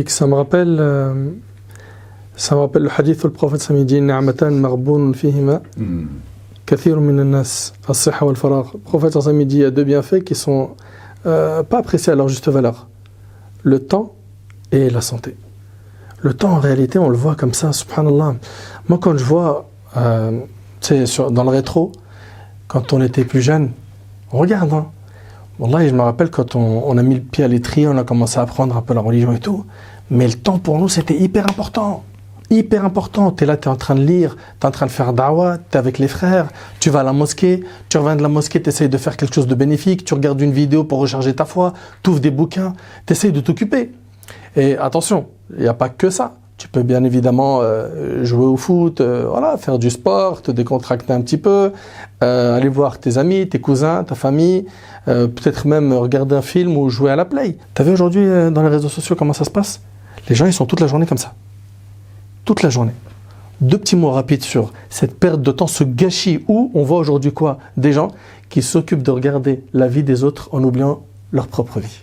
[0.08, 1.30] Ça me rappelle euh,
[2.37, 5.62] ça me rappelle le hadith où le prophète s'est dit Ni'matan marboun fihima
[6.66, 8.66] kathir min nas as-sihha wal faragh.
[8.74, 10.70] Le prophète s'est dit il y a deux bienfaits qui sont
[11.26, 12.88] euh, pas appréciés à leur juste valeur
[13.62, 14.14] le temps
[14.72, 15.37] et la santé.
[16.20, 18.34] Le temps, en réalité, on le voit comme ça, subhanallah.
[18.88, 20.40] Moi, quand je vois, euh,
[20.80, 21.92] sur, dans le rétro,
[22.66, 23.70] quand on était plus jeune,
[24.32, 24.72] on regarde.
[24.72, 24.86] Hein.
[25.58, 28.04] Wallah, je me rappelle quand on, on, a mis le pied à l'étrier, on a
[28.04, 29.64] commencé à apprendre un peu la religion et tout.
[30.10, 32.04] Mais le temps pour nous, c'était hyper important
[32.50, 33.30] hyper important.
[33.32, 35.12] Tu es là, tu es en train de lire, tu es en train de faire
[35.12, 36.48] dawa, tu es avec les frères,
[36.80, 39.34] tu vas à la mosquée, tu reviens de la mosquée, tu essayes de faire quelque
[39.34, 42.74] chose de bénéfique, tu regardes une vidéo pour recharger ta foi, tu ouvres des bouquins,
[43.06, 43.92] tu essayes de t'occuper.
[44.56, 46.36] Et attention, il n'y a pas que ça.
[46.58, 51.12] Tu peux bien évidemment euh, jouer au foot, euh, voilà, faire du sport, te décontracter
[51.12, 51.72] un petit peu,
[52.24, 54.66] euh, aller voir tes amis, tes cousins, ta famille,
[55.06, 57.56] euh, peut-être même regarder un film ou jouer à la play.
[57.74, 59.80] T'as vu aujourd'hui dans les réseaux sociaux comment ça se passe?
[60.28, 61.32] Les gens ils sont toute la journée comme ça.
[62.44, 62.94] Toute la journée.
[63.60, 67.32] Deux petits mots rapides sur cette perte de temps, ce gâchis où on voit aujourd'hui
[67.32, 67.58] quoi?
[67.76, 68.08] Des gens
[68.48, 72.00] qui s'occupent de regarder la vie des autres en oubliant leur propre vie.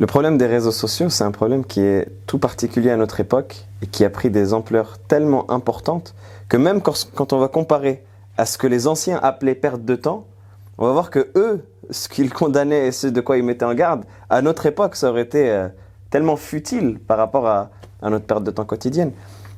[0.00, 3.64] Le problème des réseaux sociaux, c'est un problème qui est tout particulier à notre époque
[3.80, 6.16] et qui a pris des ampleurs tellement importantes
[6.48, 8.04] que même quand, on va comparer
[8.36, 10.26] à ce que les anciens appelaient perte de temps,
[10.78, 13.74] on va voir que eux, ce qu'ils condamnaient et ce de quoi ils mettaient en
[13.74, 15.68] garde, à notre époque, ça aurait été euh,
[16.10, 17.70] tellement futile par rapport à,
[18.02, 19.12] notre perte de temps quotidienne.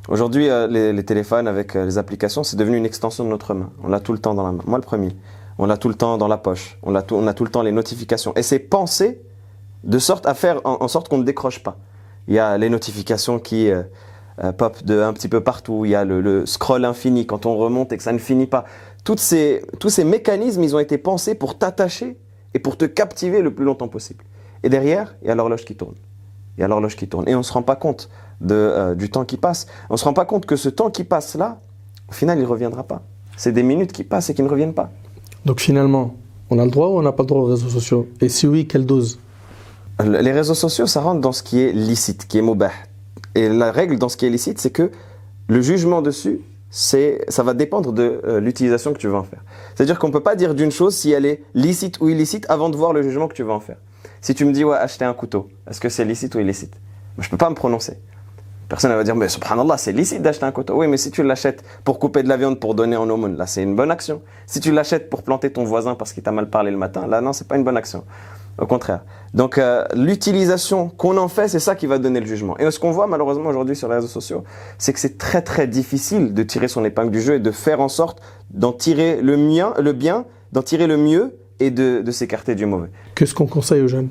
[0.08, 3.70] Aujourd'hui, euh, les, téléphones avec euh, les applications, c'est devenu une extension de notre main.
[3.82, 4.62] On l'a tout le temps dans la main.
[4.66, 5.16] Moi, le premier.
[5.56, 6.78] On l'a tout le temps dans la poche.
[6.82, 8.34] On, l'a tout, on a tout le temps les notifications.
[8.36, 9.22] Et c'est pensé
[9.86, 11.78] de sorte à faire en, sorte qu'on ne décroche pas.
[12.28, 13.82] Il y a les notifications qui euh,
[14.42, 15.84] euh, pop de un petit peu partout.
[15.84, 18.46] Il y a le, le scroll infini quand on remonte et que ça ne finit
[18.46, 18.64] pas.
[19.04, 22.18] Toutes ces, tous ces mécanismes, ils ont été pensés pour t'attacher
[22.54, 24.24] et pour te captiver le plus longtemps possible.
[24.62, 25.94] Et derrière, il y a l'horloge qui tourne.
[26.58, 27.28] Il y a l'horloge qui tourne.
[27.28, 28.08] Et on ne se rend pas compte
[28.40, 29.66] de, euh, du temps qui passe.
[29.90, 31.60] On ne se rend pas compte que ce temps qui passe là,
[32.08, 33.02] au final, il ne reviendra pas.
[33.36, 34.90] C'est des minutes qui passent et qui ne reviennent pas.
[35.44, 36.14] Donc finalement,
[36.50, 38.08] on a le droit ou on n'a pas le droit aux réseaux sociaux?
[38.20, 39.18] Et si oui, quelle dose?
[40.04, 42.70] Les réseaux sociaux, ça rentre dans ce qui est licite, qui est mubah.
[43.34, 44.90] Et la règle dans ce qui est licite, c'est que
[45.48, 49.42] le jugement dessus, c'est, ça va dépendre de euh, l'utilisation que tu vas en faire.
[49.74, 52.68] C'est-à-dire qu'on ne peut pas dire d'une chose si elle est licite ou illicite avant
[52.68, 53.76] de voir le jugement que tu vas en faire.
[54.20, 56.74] Si tu me dis, ouais, acheter un couteau, est-ce que c'est licite ou illicite?
[57.18, 57.98] Je ne peux pas me prononcer.
[58.68, 60.74] Personne ne va dire, mais subhanallah, c'est licite d'acheter un couteau.
[60.74, 63.46] Oui, mais si tu l'achètes pour couper de la viande pour donner en aumône, là,
[63.46, 64.20] c'est une bonne action.
[64.46, 67.20] Si tu l'achètes pour planter ton voisin parce qu'il t'a mal parlé le matin, là,
[67.20, 68.04] non, c'est pas une bonne action.
[68.58, 69.04] Au contraire.
[69.34, 72.56] Donc, euh, l'utilisation qu'on en fait, c'est ça qui va donner le jugement.
[72.58, 74.44] Et ce qu'on voit malheureusement aujourd'hui sur les réseaux sociaux,
[74.78, 77.80] c'est que c'est très très difficile de tirer son épingle du jeu et de faire
[77.80, 82.10] en sorte d'en tirer le, mien, le bien, d'en tirer le mieux et de, de
[82.10, 82.88] s'écarter du mauvais.
[83.14, 84.08] Qu'est-ce qu'on conseille aux jeunes?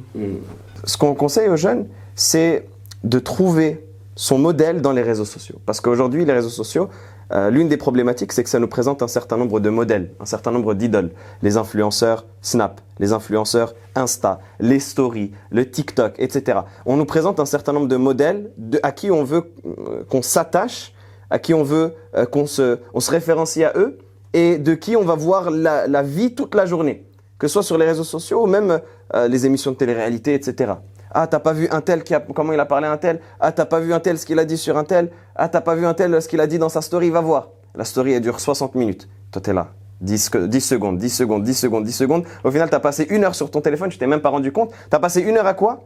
[0.83, 2.67] Ce qu'on conseille aux jeunes, c'est
[3.03, 3.83] de trouver
[4.15, 5.57] son modèle dans les réseaux sociaux.
[5.65, 6.89] Parce qu'aujourd'hui, les réseaux sociaux,
[7.31, 10.25] euh, l'une des problématiques, c'est que ça nous présente un certain nombre de modèles, un
[10.25, 11.11] certain nombre d'idoles.
[11.41, 16.59] Les influenceurs Snap, les influenceurs Insta, les stories, le TikTok, etc.
[16.85, 18.51] On nous présente un certain nombre de modèles
[18.83, 20.93] à qui on veut euh, qu'on s'attache,
[21.29, 23.97] à qui on veut euh, qu'on se, on se référencie à eux
[24.33, 27.07] et de qui on va voir la, la vie toute la journée,
[27.39, 28.81] que ce soit sur les réseaux sociaux ou même
[29.29, 30.73] les émissions de télé-réalité, etc.
[31.17, 33.21] Ah, t'as pas vu un tel qui a, comment il a parlé à un tel?
[33.39, 35.09] Ah, t'as pas vu un tel ce qu'il a dit sur un tel?
[35.33, 37.09] Ah, t'as pas vu un tel ce qu'il a dit dans sa story?
[37.09, 37.51] Va voir.
[37.73, 39.07] La story, elle dure 60 minutes.
[39.31, 39.69] Toi, t'es là.
[40.01, 42.25] 10, que- 10 secondes, 10 secondes, 10 secondes, 10 secondes.
[42.43, 44.71] Au final, t'as passé une heure sur ton téléphone, tu t'es même pas rendu compte.
[44.89, 45.85] T'as passé une heure à quoi?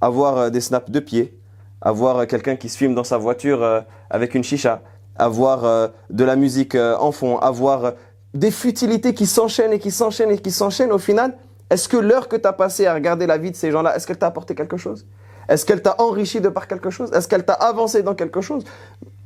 [0.00, 1.36] À voir euh, des snaps de pied,
[1.80, 4.82] à voir euh, quelqu'un qui se filme dans sa voiture euh, avec une chicha,
[5.16, 7.94] à voir de la musique en fond, à voir
[8.34, 10.92] des futilités qui s'enchaînent et qui s'enchaînent et qui s'enchaînent.
[10.92, 11.34] Au final,
[11.70, 14.06] est-ce que l'heure que tu as passée à regarder la vie de ces gens-là, est-ce
[14.06, 15.06] qu'elle t'a apporté quelque chose?
[15.48, 17.10] Est-ce qu'elle t'a enrichi de par quelque chose?
[17.12, 18.64] Est-ce qu'elle t'a avancé dans quelque chose?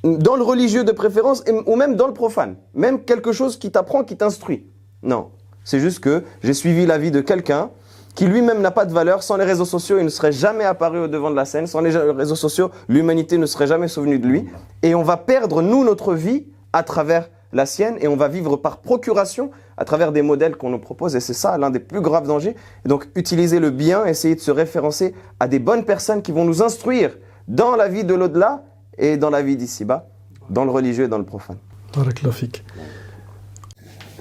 [0.05, 2.57] Dans le religieux de préférence ou même dans le profane?
[2.75, 4.67] Même quelque chose qui t'apprend, qui t'instruit?
[5.03, 5.31] Non.
[5.65, 7.71] C'est juste que j'ai suivi la vie de quelqu'un
[8.15, 9.23] qui lui-même n'a pas de valeur.
[9.23, 11.67] Sans les réseaux sociaux, il ne serait jamais apparu au devant de la scène.
[11.67, 14.49] Sans les réseaux sociaux, l'humanité ne serait jamais souvenue de lui.
[14.83, 18.57] Et on va perdre, nous, notre vie à travers la sienne et on va vivre
[18.57, 21.17] par procuration à travers des modèles qu'on nous propose.
[21.17, 22.55] Et c'est ça l'un des plus graves dangers.
[22.85, 26.45] Et donc, utiliser le bien, essayer de se référencer à des bonnes personnes qui vont
[26.45, 27.17] nous instruire
[27.49, 28.65] dans la vie de l'au-delà
[28.99, 30.07] et dans la vie d'ici-bas,
[30.51, 31.57] dans le religieux et dans le profane.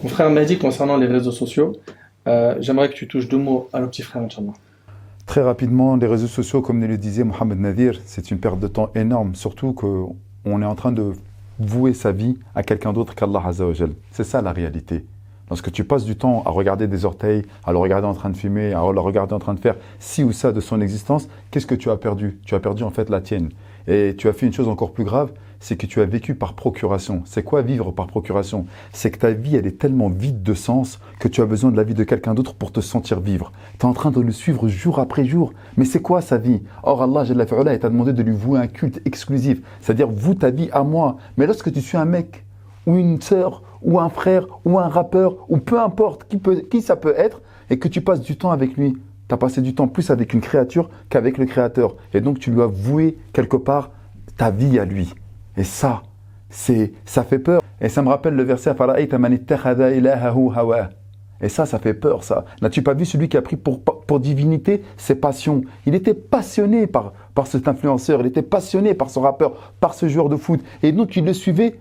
[0.04, 1.74] Mon frère m'a dit concernant les réseaux sociaux,
[2.28, 4.54] euh, j'aimerais que tu touches deux mots à nos petits frères, Inch'Allah.
[5.26, 8.90] Très rapidement, les réseaux sociaux, comme le disait Mohamed Nadir, c'est une perte de temps
[8.96, 11.14] énorme, surtout qu'on est en train de
[11.60, 13.92] vouer sa vie à quelqu'un d'autre qu'Allah Azzawajal.
[14.12, 15.06] C'est ça la réalité.
[15.52, 18.38] Lorsque tu passes du temps à regarder des orteils, à le regarder en train de
[18.38, 21.68] fumer, à le regarder en train de faire ci ou ça de son existence, qu'est-ce
[21.68, 22.40] que tu as perdu?
[22.46, 23.50] Tu as perdu en fait la tienne.
[23.86, 26.54] Et tu as fait une chose encore plus grave, c'est que tu as vécu par
[26.54, 27.24] procuration.
[27.26, 28.66] C'est quoi vivre par procuration?
[28.94, 31.76] C'est que ta vie, elle est tellement vide de sens que tu as besoin de
[31.76, 33.52] la vie de quelqu'un d'autre pour te sentir vivre.
[33.78, 35.52] Tu es en train de le suivre jour après jour.
[35.76, 36.62] Mais c'est quoi sa vie?
[36.84, 39.62] Or, Allah Jalla fi'ala, t'a demandé de lui vouer un culte exclusif.
[39.82, 41.18] C'est-à-dire, voue ta vie à moi.
[41.36, 42.46] Mais lorsque tu suis un mec,
[42.88, 46.82] ou une sœur, ou un frère, ou un rappeur, ou peu importe qui, peut, qui
[46.82, 49.74] ça peut être, et que tu passes du temps avec lui, tu as passé du
[49.74, 51.96] temps plus avec une créature qu'avec le créateur.
[52.14, 53.92] Et donc, tu lui as voué quelque part
[54.38, 55.14] ta vie à lui.
[55.58, 56.04] Et ça,
[56.50, 57.62] c'est, ça fait peur.
[57.80, 58.76] Et ça me rappelle le verset.
[61.44, 62.46] Et ça, ça fait peur, ça.
[62.62, 65.62] N'as-tu pas vu celui qui a pris pour, pour divinité ses passions?
[65.86, 70.08] Il était passionné par, par cet influenceur, il était passionné par ce rappeur, par ce
[70.08, 70.60] joueur de foot.
[70.84, 71.80] Et donc, il le suivait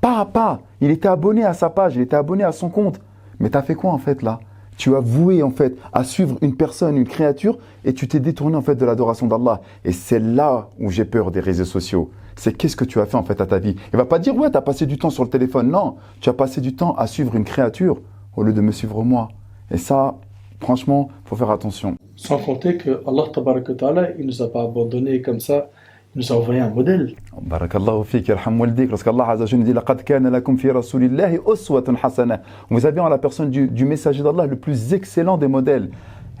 [0.00, 0.60] pas à pas.
[0.80, 3.00] Il était abonné à sa page, il était abonné à son compte.
[3.38, 4.40] Mais tu as fait quoi, en fait, là?
[4.76, 8.56] Tu as voué en fait à suivre une personne, une créature, et tu t'es détourné
[8.56, 9.60] en fait de l'adoration d'Allah.
[9.84, 12.10] Et c'est là où j'ai peur des réseaux sociaux.
[12.34, 13.76] C'est qu'est-ce que tu as fait en fait à ta vie?
[13.92, 15.70] Il va pas dire ouais, tu as passé du temps sur le téléphone.
[15.70, 18.00] Non, tu as passé du temps à suivre une créature
[18.36, 19.28] au lieu de me suivre moi.
[19.70, 20.16] Et ça,
[20.60, 21.96] franchement, faut faire attention.
[22.16, 25.68] Sans compter que Allah il nous a pas abandonné comme ça
[26.16, 27.14] nous a envoyé un modèle.
[27.40, 32.42] Barakallahu fik, lorsqu'Allah Azza dit laqad kana lakum fi rasulillahi uswatun hasana.
[32.68, 35.90] Vous avez en la personne du, messager d'Allah le plus excellent des modèles.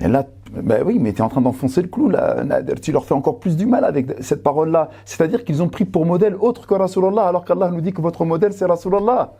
[0.00, 2.74] Et là, ben oui, mais tu es en train d'enfoncer le clou là, Nader.
[2.82, 4.88] Tu leur fais encore plus du mal avec cette parole-là.
[5.04, 8.24] C'est-à-dire qu'ils ont pris pour modèle autre que Rasulallah, alors qu'Allah nous dit que votre
[8.24, 9.34] modèle c'est Rasulallah.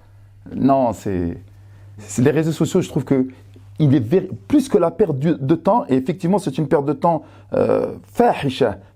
[0.55, 1.39] Non, c'est.
[2.19, 3.27] Les réseaux sociaux, je trouve que
[3.81, 7.23] il est plus que la perte de temps, et effectivement, c'est une perte de temps
[7.55, 7.95] euh,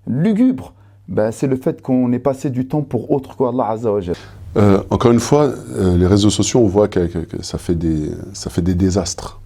[0.05, 0.74] lugubre
[1.07, 3.99] ben, c'est le fait qu'on ait passé du temps pour autre qu'Allah Azza wa
[4.57, 7.07] euh, Encore une fois, euh, les réseaux sociaux, on voit que,
[7.41, 9.39] ça, fait des, ça fait des désastres.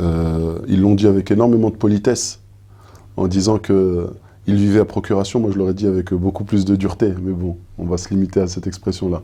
[0.00, 2.40] Euh, ils l'ont dit avec énormément de politesse,
[3.16, 4.10] en disant que
[4.46, 5.40] ils vivaient à procuration.
[5.40, 8.40] Moi, je l'aurais dit avec beaucoup plus de dureté, mais bon, on va se limiter
[8.40, 9.22] à cette expression-là.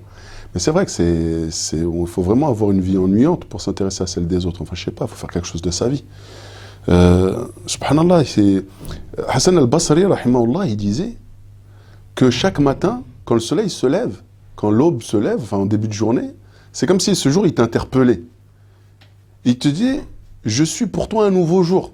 [0.52, 4.06] Mais c'est vrai que c'est, c'est, faut vraiment avoir une vie ennuyante pour s'intéresser à
[4.06, 4.62] celle des autres.
[4.62, 6.04] Enfin, je sais pas, il faut faire quelque chose de sa vie.
[7.66, 8.22] Subhanallah,
[9.28, 10.04] Hassan al-Basri,
[10.66, 11.16] il disait
[12.14, 14.22] que chaque matin, quand le soleil se lève,
[14.56, 16.30] quand l'aube se lève, enfin en début de journée,
[16.72, 18.22] c'est comme si ce jour il t'interpellait.
[19.44, 20.00] Il te dit
[20.44, 21.92] Je suis pour toi un nouveau jour.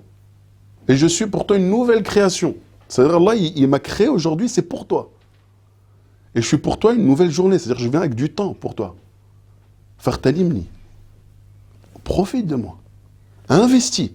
[0.88, 2.56] Et je suis pour toi une nouvelle création.
[2.88, 5.10] C'est-à-dire, Allah, il, m'a créé aujourd'hui, c'est pour toi.
[6.34, 7.58] Et je suis pour toi une nouvelle journée.
[7.58, 8.96] C'est-à-dire, je viens avec du temps pour toi.
[9.98, 10.66] Fartalimni.
[12.02, 12.78] Profite de moi.
[13.48, 14.10] Investis.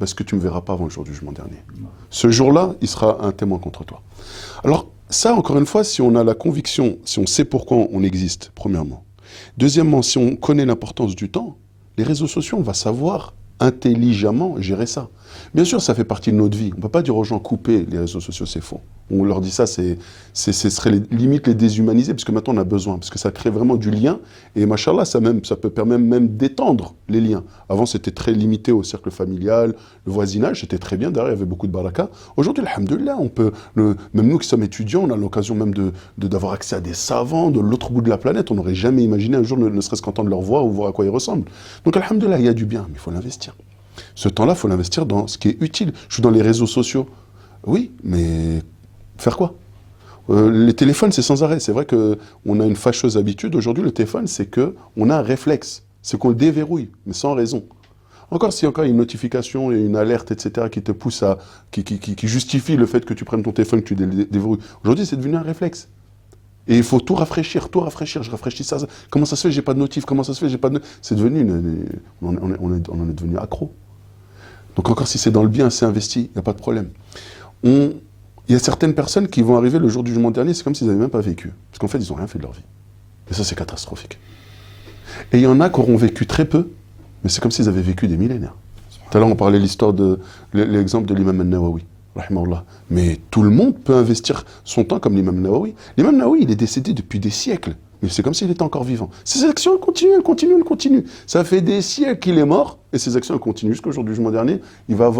[0.00, 1.62] Parce que tu ne me verras pas avant le jour du jugement dernier.
[2.10, 4.02] Ce jour-là, il sera un témoin contre toi.
[4.64, 8.02] Alors, ça, encore une fois, si on a la conviction, si on sait pourquoi on
[8.02, 9.04] existe, premièrement.
[9.58, 11.58] Deuxièmement, si on connaît l'importance du temps,
[11.98, 15.08] les réseaux sociaux, on va savoir intelligemment gérer ça.
[15.54, 16.70] Bien sûr, ça fait partie de notre vie.
[16.72, 18.80] On ne peut pas dire aux gens couper les réseaux sociaux, c'est faux.
[19.10, 19.98] On leur dit ça, c'est,
[20.32, 23.50] ce serait limite les déshumaniser, parce que maintenant on a besoin, parce que ça crée
[23.50, 24.20] vraiment du lien.
[24.56, 27.44] Et machallah, ça, même, ça peut permettre même d'étendre les liens.
[27.68, 29.74] Avant, c'était très limité au cercle familial,
[30.06, 31.10] le voisinage, c'était très bien.
[31.10, 32.08] Derrière, il y avait beaucoup de baraka.
[32.36, 36.52] Aujourd'hui, alhamdoulilah, on peut, même nous qui sommes étudiants, on a l'occasion même de, d'avoir
[36.52, 38.50] accès à des savants de l'autre bout de la planète.
[38.50, 41.04] On n'aurait jamais imaginé un jour, ne, serait-ce qu'entendre leur voix ou voir à quoi
[41.04, 41.44] ils ressemblent.
[41.84, 43.51] Donc, alhamdoulilah, il y a du bien, mais il faut l'investir.
[44.14, 45.92] Ce temps-là, il faut l'investir dans ce qui est utile.
[46.08, 47.06] Je suis dans les réseaux sociaux.
[47.66, 48.62] Oui, mais
[49.18, 49.54] faire quoi?
[50.30, 51.60] Euh, Les téléphones, c'est sans arrêt.
[51.60, 53.54] C'est vrai qu'on a une fâcheuse habitude.
[53.54, 55.84] Aujourd'hui, le téléphone, c'est qu'on a un réflexe.
[56.02, 57.64] C'est qu'on le déverrouille, mais sans raison.
[58.30, 61.38] Encore si encore une notification et une alerte, etc., qui te pousse à.
[61.70, 61.84] qui,
[62.22, 64.58] justifie le fait que tu prennes ton téléphone, que tu déverrouilles.
[64.82, 65.88] Aujourd'hui, c'est devenu un réflexe.
[66.66, 68.22] Et il faut tout rafraîchir, tout rafraîchir.
[68.22, 68.78] Je rafraîchis ça.
[69.10, 69.52] Comment ça se fait?
[69.52, 70.04] J'ai pas de notif.
[70.04, 70.48] Comment ça se fait?
[70.48, 70.80] J'ai pas de.
[71.02, 71.86] C'est devenu une,
[72.22, 73.72] on, en est devenu accro.
[74.76, 76.90] Donc encore si c'est dans le bien, c'est investi, il n'y a pas de problème.
[77.64, 77.92] il
[78.48, 80.86] y a certaines personnes qui vont arriver le jour du jugement dernier, c'est comme s'ils
[80.86, 81.52] n'avaient même pas vécu.
[81.70, 82.64] Parce qu'en fait, ils n'ont rien fait de leur vie.
[83.30, 84.18] Et ça, c'est catastrophique.
[85.32, 86.70] Et il y en a qui auront vécu très peu,
[87.22, 88.54] mais c'est comme s'ils avaient vécu des millénaires.
[89.10, 90.18] Tout à l'heure, on parlait l'histoire de
[90.54, 91.84] l'exemple de l'imam al-Nawawi.
[92.90, 95.74] Mais tout le monde peut investir son temps comme l'imam Nawawi.
[95.96, 97.74] L'imam Nawawi, il est décédé depuis des siècles.
[98.02, 99.10] Mais c'est comme s'il était encore vivant.
[99.24, 101.04] Ses actions continuent, elles continuent, elles continuent.
[101.26, 103.72] Ça fait des siècles qu'il est mort, et ses actions elles continuent.
[103.72, 105.10] Jusqu'au jour dernier, il va,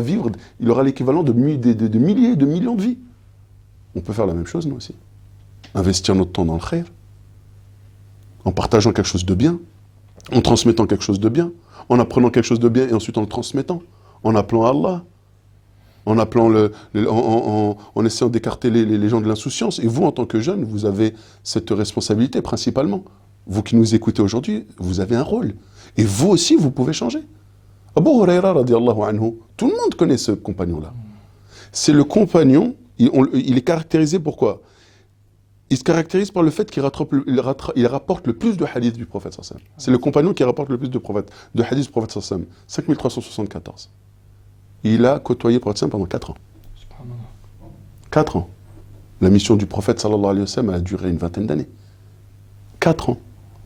[0.00, 2.98] vivre, il aura l'équivalent de, de, milliers, de millions de vies.
[3.94, 4.94] On peut faire la même chose, nous aussi.
[5.74, 6.84] Investir notre temps dans le khair,
[8.44, 9.58] en partageant quelque chose de bien,
[10.32, 11.52] en transmettant quelque chose de bien,
[11.88, 13.80] en apprenant quelque chose de bien et ensuite en le transmettant,
[14.24, 15.04] en appelant Allah,
[16.06, 16.52] en appelant
[17.06, 19.78] en, essayant d'écarter les, gens de l'insouciance.
[19.78, 23.04] Et vous, en tant que jeune, vous avez cette responsabilité principalement.
[23.46, 25.54] Vous qui nous écoutez aujourd'hui, vous avez un rôle.
[25.96, 27.20] Et vous aussi, vous pouvez changer.
[27.96, 28.54] Abu Huraira,
[29.08, 30.92] anhu, tout le monde connaît ce compagnon-là.
[31.72, 34.60] C'est le compagnon, il, est caractérisé pourquoi
[35.70, 36.84] il se caractérise par le fait qu'il
[37.26, 39.36] il, rapporte le plus de hadiths du prophète.
[39.78, 41.00] C'est le compagnon qui rapporte le plus de,
[41.54, 42.12] de hadiths du prophète.
[42.68, 43.90] 5374
[44.84, 46.36] il a côtoyé prophète pendant 4 ans.
[48.10, 48.48] 4 ans.
[49.20, 51.68] La mission du prophète sallallahu alayhi wa a duré une vingtaine d'années.
[52.80, 53.18] 4 ans.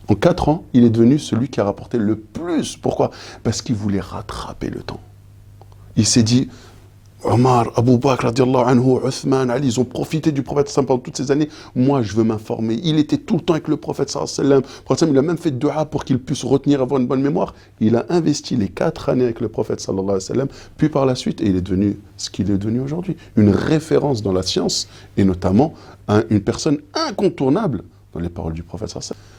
[0.08, 2.76] En 4 ans, il est devenu celui qui a rapporté le plus.
[2.76, 3.10] Pourquoi?
[3.42, 5.00] Parce qu'il voulait rattraper le temps.
[5.96, 6.48] Il s'est dit,
[7.24, 8.26] Omar, Abu Bakr,
[8.66, 11.48] anhu, Uthman, Ali, ils ont profité du prophète pendant toutes ces années.
[11.74, 12.78] Moi, je veux m'informer.
[12.84, 14.62] Il était tout le temps avec le prophète sallam.
[15.08, 17.54] Il a même fait dua pour qu'il puisse retenir, avoir une bonne mémoire.
[17.80, 20.46] Il a investi les quatre années avec le prophète sallam.
[20.76, 23.16] Puis par la suite, il est devenu ce qu'il est devenu aujourd'hui.
[23.36, 25.74] Une référence dans la science et notamment
[26.06, 28.96] un- une personne incontournable dans les paroles du prophète.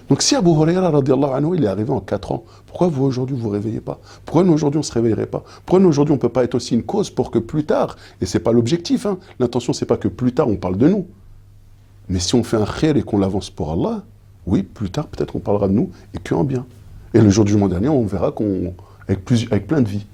[0.10, 3.50] Donc si Abu Huraira, anhu, il est arrivé en quatre ans, pourquoi vous aujourd'hui vous
[3.50, 4.00] réveillez pas?
[4.26, 5.44] Pourquoi nous aujourd'hui on se réveillerait pas?
[5.66, 8.26] Pourquoi nous aujourd'hui on peut pas être aussi une cause pour que plus tard, et
[8.26, 11.08] c'est pas l'objectif, hein, l'intention c'est pas que plus tard on parle de nous,
[12.10, 14.04] mais si on fait un khair et qu'on l'avance pour Allah,
[14.46, 16.66] oui, plus tard peut-être on parlera de nous et que en bien.
[17.14, 18.74] Et le jour du jugement dernier, on verra qu'on
[19.08, 19.20] avec,
[19.52, 20.06] avec plein de vie.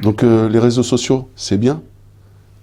[0.00, 1.80] Donc euh, les réseaux sociaux, c'est bien,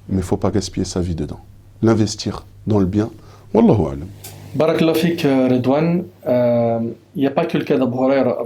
[0.10, 1.40] mais il faut pas gaspiller sa vie dedans.
[1.82, 3.10] L'investir dans le bien.
[3.54, 4.08] Wallahu alam.
[4.56, 6.06] Barakallah fik, euh, Redouane.
[6.26, 6.80] Euh,
[7.16, 8.38] Il n'y a pas que le cas d'Abu Huraira.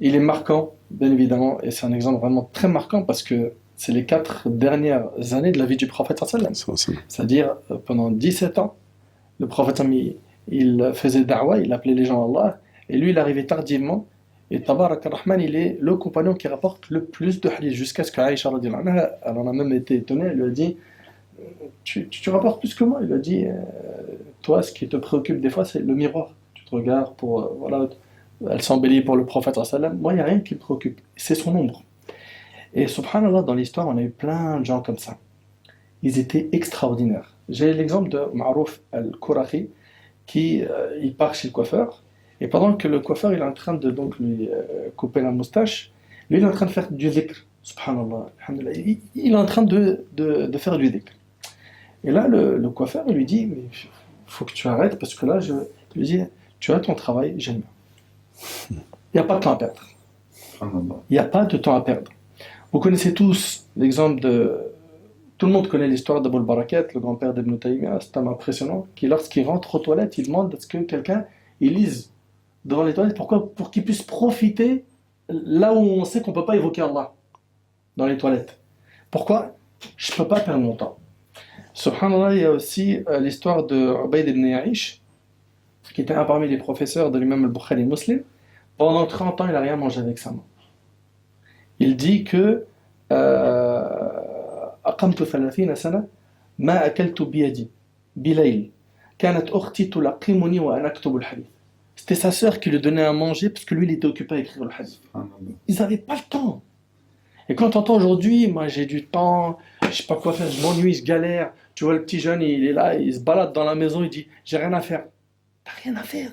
[0.00, 3.92] Il est marquant, bien évidemment, et c'est un exemple vraiment très marquant parce que c'est
[3.92, 6.22] les quatre dernières années de la vie du prophète
[7.08, 8.76] C'est-à-dire, euh, pendant 17 ans,
[9.38, 10.16] le prophète, il,
[10.48, 12.58] il faisait da'wa, il appelait les gens à Allah,
[12.90, 14.06] et lui, il arrivait tardivement.
[14.50, 18.12] Et Tabarak ar-Rahman, il est le compagnon qui rapporte le plus de hadiths, jusqu'à ce
[18.20, 20.76] anha, elle en a même été étonnée, elle lui a dit
[21.84, 23.00] tu, tu, rapportes plus que moi.
[23.02, 23.52] Il a dit euh,
[24.42, 26.34] Toi, ce qui te préoccupe des fois, c'est le miroir.
[26.54, 27.40] Tu te regardes pour.
[27.40, 27.88] euh, voilà,
[28.50, 29.56] elle s'embellit pour le prophète,
[29.98, 31.82] moi, il n'y a rien qui me préoccupe, c'est son ombre.
[32.72, 35.18] Et subhanallah, dans l'histoire, on a eu plein de gens comme ça
[36.02, 37.34] ils étaient extraordinaires.
[37.48, 39.68] J'ai l'exemple de Marouf al-Kourahi
[40.26, 42.02] qui euh, il part chez le coiffeur
[42.40, 44.48] et pendant que le coiffeur il est en train de donc lui
[44.96, 45.92] couper la moustache,
[46.30, 47.46] lui il est en train de faire du dhikr.
[47.62, 48.28] Subhanallah.
[48.74, 51.12] Il, il est en train de, de, de faire du dhikr.
[52.04, 53.64] Et là le, le coiffeur il lui dit mais
[54.26, 55.54] faut que tu arrêtes parce que là je
[55.94, 56.22] lui dis
[56.60, 57.62] tu as ton travail, j'aime.
[58.70, 58.76] Il
[59.14, 59.82] n'y a pas de temps à perdre.
[60.62, 62.12] Il n'y a pas de temps à perdre.
[62.72, 64.72] Vous connaissez tous l'exemple de.
[65.38, 68.86] Tout le monde connaît l'histoire d'Abul Barakat, le grand-père d'Ibn Taymiyyah, c'est un homme impressionnant,
[68.94, 71.24] qui lorsqu'il rentre aux toilettes, il demande à ce que quelqu'un
[71.60, 72.12] il lise
[72.66, 73.16] devant les toilettes.
[73.16, 74.84] Pourquoi Pour qu'il puisse profiter
[75.30, 77.14] là où on sait qu'on ne peut pas évoquer Allah,
[77.96, 78.58] dans les toilettes.
[79.10, 79.56] Pourquoi?
[79.96, 80.98] Je ne peux pas perdre mon temps.
[81.79, 85.01] Subhanallah, il y a aussi euh, l'histoire de Ubayd ibn Ya'ish,
[85.93, 88.21] qui était un parmi les professeurs de l'imam al-Bukhari muslim.
[88.77, 90.43] Pendant 30 ans, il n'a rien mangé avec sa main.
[91.79, 92.65] Il dit que
[94.85, 96.07] أقمت ثلاثين سنة
[96.59, 97.67] ما أكلت بيدي
[98.15, 98.71] بليل
[99.19, 101.45] كانت أختي تلقمني وأنا أكتب الحديث
[101.97, 104.39] C'était sa sœur qui lui donnait à manger parce que lui il était occupé à
[104.39, 105.01] écrire le hadith.
[105.69, 106.61] Ils n'avaient pas le temps.
[107.47, 110.93] Et quand t'entends aujourd'hui, moi j'ai du temps, je sais pas quoi faire, je m'ennuie,
[110.93, 111.53] je galère.
[111.80, 114.10] tu vois le petit jeune, il est là, il se balade dans la maison, il
[114.10, 115.06] dit j'ai rien à faire.
[115.64, 116.30] T'as rien à faire.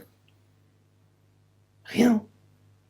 [1.85, 2.21] Rien.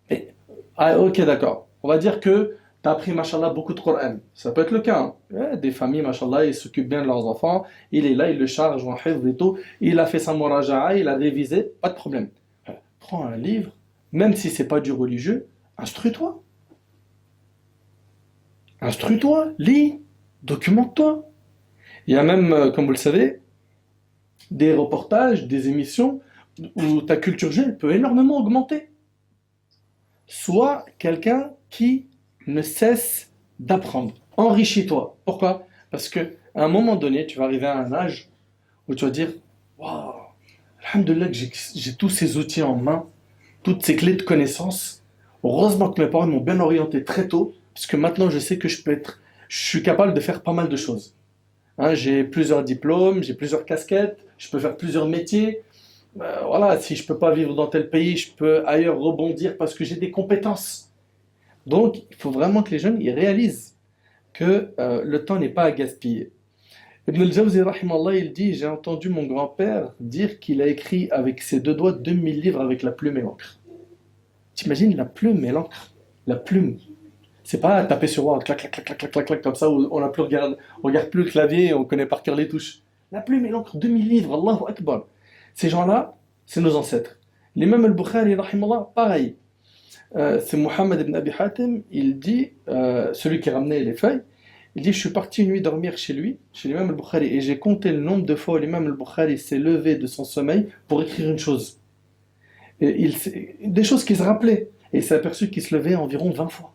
[0.10, 0.34] Mais,
[0.76, 1.68] ah, ok, d'accord.
[1.84, 4.16] On va dire que tu as appris, machallah, beaucoup de Coran.
[4.34, 5.14] Ça peut être le cas.
[5.36, 5.56] hein.
[5.58, 7.64] Des familles, machallah, ils s'occupent bien de leurs enfants.
[7.92, 9.60] Il est là, il le charge en hifz et tout.
[9.80, 12.30] Il a fait sa muraja'a, il a révisé, pas de problème.
[12.70, 13.70] Euh, Prends un livre,
[14.12, 15.46] même si c'est pas du religieux,
[15.78, 16.42] instruis-toi.
[18.82, 20.02] Instruis-toi, lis,
[20.42, 21.24] documente-toi.
[22.08, 23.42] Il y a même, euh, comme vous le savez,
[24.52, 26.22] des reportages, des émissions
[26.76, 28.90] où ta culture G peut énormément augmenter.
[30.28, 32.08] Sois quelqu'un qui
[32.48, 34.14] ne cesse d'apprendre.
[34.38, 35.18] Enrichis-toi.
[35.26, 35.68] Pourquoi?
[35.92, 38.30] Parce que à un moment donné, tu vas arriver à un âge
[38.88, 39.32] où tu vas dire
[39.78, 40.14] Waouh,
[40.94, 43.06] Alhamdulillah que j'ai- tous ces outils en main,
[43.64, 45.04] toutes ces clés de connaissances.
[45.44, 48.68] Heureusement que mes parents m'ont bien orienté très tôt, parce que maintenant je sais que
[48.68, 51.17] je peux être, je suis capable de faire pas mal de choses.
[51.78, 55.62] Hein, j'ai plusieurs diplômes, j'ai plusieurs casquettes, je peux faire plusieurs métiers.
[56.22, 59.76] Euh, voilà, si je peux pas vivre dans tel pays, je peux ailleurs rebondir parce
[59.76, 60.92] que j'ai des compétences.
[61.68, 63.76] Donc, il faut vraiment que les jeunes ils réalisent
[64.34, 66.32] que euh, le temps n'est pas à gaspiller.
[67.08, 67.62] Ibn al-Jawzi,
[68.16, 72.42] il dit J'ai entendu mon grand-père dire qu'il a écrit avec ses deux doigts 2000
[72.42, 73.60] livres avec la plume et l'encre.
[74.56, 75.94] T'imagines la plume et l'encre?
[76.26, 76.80] La plume.
[77.50, 80.02] C'est pas taper sur Word, clac, clac, clac, clac, clac, clac, comme ça, où on
[80.02, 82.82] n'a plus regarde, on regarde plus le clavier on connaît par cœur les touches.
[83.14, 85.06] La plume et l'encre, 2000 livres, Allahu Akbar.
[85.56, 87.18] Ces gens-là, c'est nos ancêtres.
[87.56, 88.36] L'imam al-Bukhari,
[88.94, 89.38] pareil.
[90.18, 94.24] Euh, c'est Mohammed ibn Abi Hatim, il dit, euh, celui qui ramenait les feuilles,
[94.76, 97.60] il dit Je suis parti une nuit dormir chez lui, chez l'imam al-Bukhari, et j'ai
[97.60, 101.30] compté le nombre de fois où l'imam al-Bukhari s'est levé de son sommeil pour écrire
[101.32, 101.80] une chose.
[102.82, 104.70] Des choses qu'il se rappelait.
[104.92, 106.74] Et il s'est aperçu qu'il se levait environ 20 fois.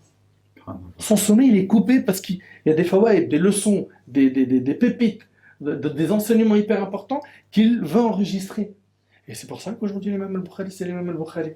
[0.99, 4.47] Son sommeil, il est coupé parce qu'il y a des fawaïd, des leçons, des, des,
[4.47, 5.23] des, pépites,
[5.61, 8.73] de- de- des enseignements hyper importants qu'il veut enregistrer.
[9.29, 11.53] Et c'est pour ça qu'aujourd'hui, l'imam al-Bukhari, c'est l'imam al-Bukhari.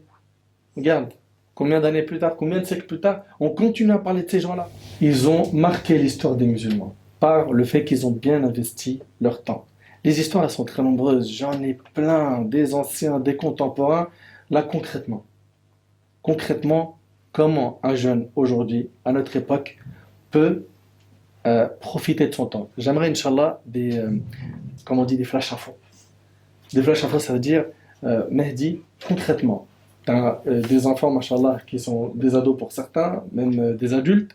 [0.76, 1.12] Regarde,
[1.54, 4.40] combien d'années plus tard, combien de siècles plus tard, on continue à parler de ces
[4.40, 4.68] gens-là.
[5.00, 9.64] Ils ont marqué l'histoire des musulmans par le fait qu'ils ont bien investi leur temps.
[10.04, 11.28] Les histoires, elles sont très nombreuses.
[11.30, 14.08] J'en ai plein, des anciens, des contemporains.
[14.50, 15.24] Là, concrètement,
[16.22, 16.98] concrètement,
[17.36, 19.76] comment un jeune aujourd'hui, à notre époque,
[20.30, 20.64] peut
[21.46, 24.18] euh, profiter de son temps J'aimerais, Inch'Allah, des, euh,
[24.86, 25.76] comment on dit, des flashs infos.
[26.72, 27.66] Des flashs infos, ça veut dire,
[28.04, 29.66] euh, Mehdi, concrètement,
[30.06, 34.34] tu as des enfants, machallah, qui sont des ados pour certains, même des adultes.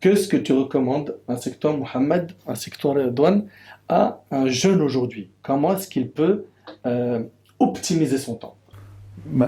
[0.00, 3.46] Qu'est-ce que tu recommandes, un secteur Mohamed, un secteur Douane,
[3.88, 5.30] à un jeune aujourd'hui?
[5.42, 6.44] Comment est-ce qu'il peut
[6.84, 7.22] euh,
[7.58, 8.56] optimiser son temps?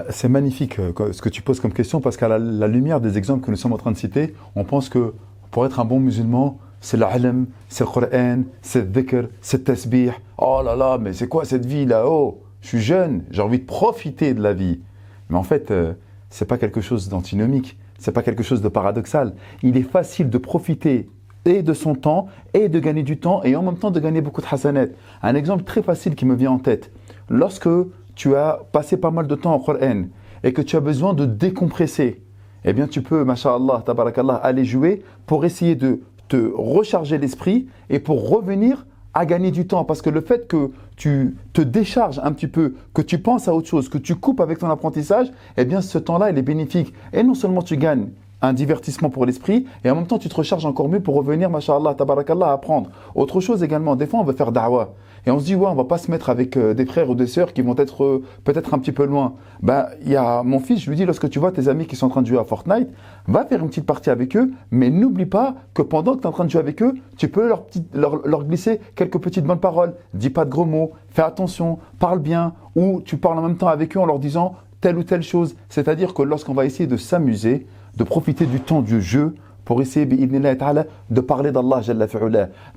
[0.09, 3.45] C'est magnifique euh, ce que tu poses comme question parce qu'à la, lumière des exemples
[3.45, 5.13] que nous sommes en train de citer, on pense que
[5.51, 9.63] pour être un bon musulman, c'est l'alm, c'est le Coran, c'est le dhikr, c'est le
[9.63, 10.11] tasbih.
[10.37, 13.59] Oh là là, mais c'est quoi cette vie là Oh, je suis jeune, j'ai envie
[13.59, 14.81] de profiter de la vie.
[15.29, 15.93] Mais en fait, euh,
[16.29, 19.33] c'est pas quelque chose d'antinomique, c'est pas quelque chose de paradoxal.
[19.61, 21.09] Il est facile de profiter
[21.45, 24.21] et de son temps, et de gagner du temps, et en même temps de gagner
[24.21, 24.87] beaucoup de hasanat.
[25.21, 26.91] Un exemple très facile qui me vient en tête.
[27.29, 27.69] Lorsque
[28.15, 30.05] tu as passé pas mal de temps en Coran,
[30.43, 32.21] et que tu as besoin de décompresser,
[32.65, 37.99] eh bien tu peux, masha'Allah, tabarakallah, aller jouer pour essayer de te recharger l'esprit et
[37.99, 39.85] pour revenir à gagner du temps.
[39.85, 43.53] Parce que le fait que tu te décharges un petit peu, que tu penses à
[43.53, 46.93] autre chose, que tu coupes avec ton apprentissage, eh bien ce temps-là, il est bénéfique.
[47.13, 48.09] Et non seulement tu gagnes
[48.43, 51.49] un divertissement pour l'esprit et en même temps tu te recharges encore mieux pour revenir,
[51.49, 52.91] mashallah, tabarakallah, à apprendre.
[53.15, 54.93] Autre chose également, des fois on veut faire da'wah
[55.25, 57.15] et on se dit ouais on va pas se mettre avec euh, des frères ou
[57.15, 59.35] des sœurs qui vont être euh, peut-être un petit peu loin.
[59.61, 61.95] Ben il y a mon fils, je lui dis lorsque tu vois tes amis qui
[61.95, 62.89] sont en train de jouer à Fortnite,
[63.27, 66.27] va faire une petite partie avec eux, mais n'oublie pas que pendant que tu es
[66.27, 69.61] en train de jouer avec eux, tu peux leur, leur, leur glisser quelques petites bonnes
[69.61, 69.93] paroles.
[70.13, 73.69] Dis pas de gros mots, fais attention, parle bien ou tu parles en même temps
[73.69, 75.55] avec eux en leur disant telle ou telle chose.
[75.69, 77.65] C'est-à-dire que lorsqu'on va essayer de s'amuser,
[77.97, 79.35] de profiter du temps du jeu
[79.65, 81.81] pour essayer de parler d'Allah,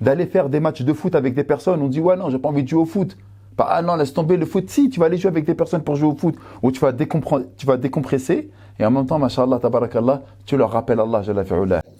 [0.00, 1.82] d'aller faire des matchs de foot avec des personnes.
[1.82, 3.16] On dit, ouais, non, j'ai pas envie de jouer au foot.
[3.56, 4.68] Bah, ah non, laisse tomber le foot.
[4.68, 6.92] Si, tu vas aller jouer avec des personnes pour jouer au foot, où tu vas,
[6.92, 11.22] décompresser, et en même temps, mashallah, tabarakallah, tu leur rappelles Allah,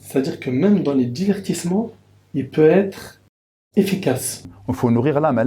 [0.01, 1.91] C'est-à-dire que même dans les divertissements,
[2.35, 3.16] il peut être
[3.77, 4.45] efficace.
[4.69, 5.41] Il faut nourrir l'âme,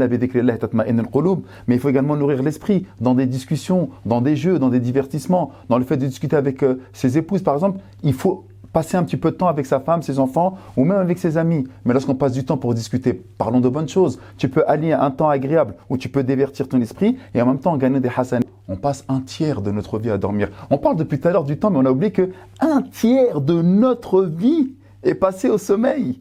[1.68, 5.52] mais il faut également nourrir l'esprit dans des discussions, dans des jeux, dans des divertissements,
[5.68, 7.80] dans le fait de discuter avec euh, ses épouses, par exemple.
[8.04, 11.00] Il faut passer un petit peu de temps avec sa femme, ses enfants, ou même
[11.00, 11.68] avec ses amis.
[11.86, 14.20] Mais lorsqu'on passe du temps pour discuter, parlons de bonnes choses.
[14.38, 17.60] Tu peux allier un temps agréable où tu peux divertir ton esprit et en même
[17.60, 18.42] temps gagner des hasan.
[18.68, 20.50] On passe un tiers de notre vie à dormir.
[20.70, 22.30] On parle depuis tout à l'heure du temps, mais on a oublié que
[22.62, 24.74] un tiers de notre vie
[25.04, 26.20] est passé au sommeil.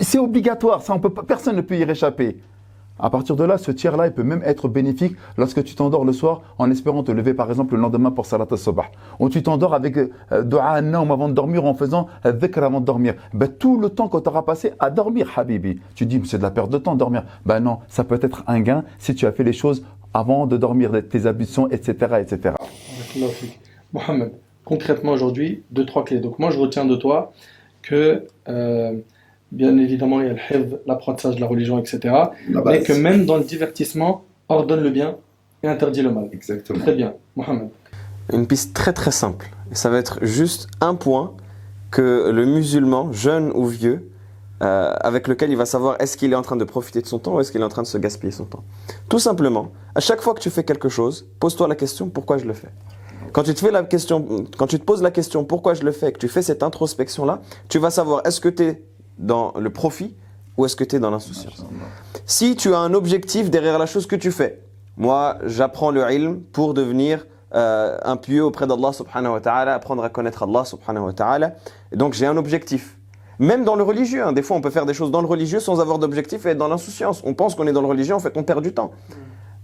[0.00, 2.38] C'est obligatoire, ça, on peut personne ne peut y réchapper.
[3.02, 6.12] À partir de là, ce tiers-là, il peut même être bénéfique lorsque tu t'endors le
[6.12, 8.86] soir en espérant te lever, par exemple, le lendemain pour Salat al-Sabah.
[9.18, 12.84] Ou tu t'endors avec euh, Dua avant de dormir en faisant euh, Dhikr avant de
[12.84, 13.14] dormir.
[13.32, 15.80] Ben, tout le temps que tu auras passé à dormir, Habibi.
[15.94, 17.24] Tu dis, c'est de la perte de temps, dormir.
[17.46, 20.58] Ben non, ça peut être un gain si tu as fait les choses avant de
[20.58, 22.54] dormir, tes habitudes, etc., etc.
[23.92, 24.32] Mohamed,
[24.64, 26.20] concrètement aujourd'hui, deux, trois clés.
[26.20, 27.32] Donc moi, je retiens de toi
[27.80, 28.26] que...
[28.48, 28.98] Euh,
[29.52, 30.34] bien évidemment, il y a
[30.86, 32.14] l'apprentissage de la religion, etc.
[32.48, 35.16] Mais que même dans le divertissement, ordonne le bien
[35.62, 36.28] et interdit le mal.
[36.32, 36.78] Exactement.
[36.80, 37.14] Très bien.
[37.36, 37.68] Mohamed.
[38.32, 39.50] Une piste très très simple.
[39.72, 41.34] Et ça va être juste un point
[41.90, 44.10] que le musulman, jeune ou vieux,
[44.62, 47.18] euh, avec lequel il va savoir est-ce qu'il est en train de profiter de son
[47.18, 48.62] temps ou est-ce qu'il est en train de se gaspiller son temps.
[49.08, 52.44] Tout simplement, à chaque fois que tu fais quelque chose, pose-toi la question pourquoi je
[52.44, 52.68] le fais?
[53.32, 55.92] Quand tu te fais la question, quand tu te poses la question pourquoi je le
[55.92, 58.82] fais, que tu fais cette introspection là, tu vas savoir est-ce que tu es
[59.20, 60.16] dans le profit
[60.56, 61.64] ou est-ce que tu es dans l'insouciance?
[62.26, 64.60] Si tu as un objectif derrière la chose que tu fais,
[64.96, 70.02] moi j'apprends le ilm pour devenir euh, un pieux auprès d'Allah subhanahu wa ta'ala, apprendre
[70.02, 71.54] à connaître Allah subhanahu wa ta'ala,
[71.92, 72.96] donc j'ai un objectif.
[73.38, 74.32] Même dans le religieux, hein.
[74.32, 76.58] des fois on peut faire des choses dans le religieux sans avoir d'objectif et être
[76.58, 77.22] dans l'insouciance.
[77.24, 78.92] On pense qu'on est dans le religieux, en fait on perd du temps.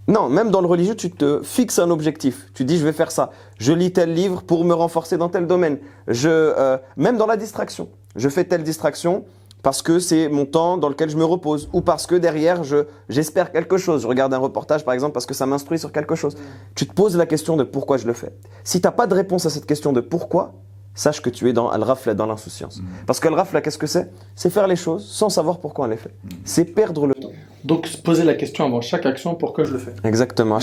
[0.08, 2.46] Non, même dans le religieux, tu te fixes un objectif.
[2.54, 3.30] Tu dis, je vais faire ça.
[3.58, 5.78] Je lis tel livre pour me renforcer dans tel domaine.
[6.06, 9.24] Je, euh, même dans la distraction, je fais telle distraction
[9.66, 12.86] parce que c'est mon temps dans lequel je me repose, ou parce que derrière, je,
[13.08, 14.02] j'espère quelque chose.
[14.02, 16.36] Je regarde un reportage, par exemple, parce que ça m'instruit sur quelque chose.
[16.76, 18.30] Tu te poses la question de pourquoi je le fais.
[18.62, 20.52] Si tu n'as pas de réponse à cette question de pourquoi,
[20.94, 22.78] sache que tu es dans al-rafla, dans l'insouciance.
[22.78, 22.84] Mm.
[23.08, 24.08] Parce que al-rafla, qu'est-ce que c'est?
[24.36, 26.14] C'est faire les choses sans savoir pourquoi on les fait.
[26.22, 26.28] Mm.
[26.44, 27.32] C'est perdre le temps.
[27.64, 30.60] Donc se poser la question avant chaque action, pourquoi je le fais Exactement.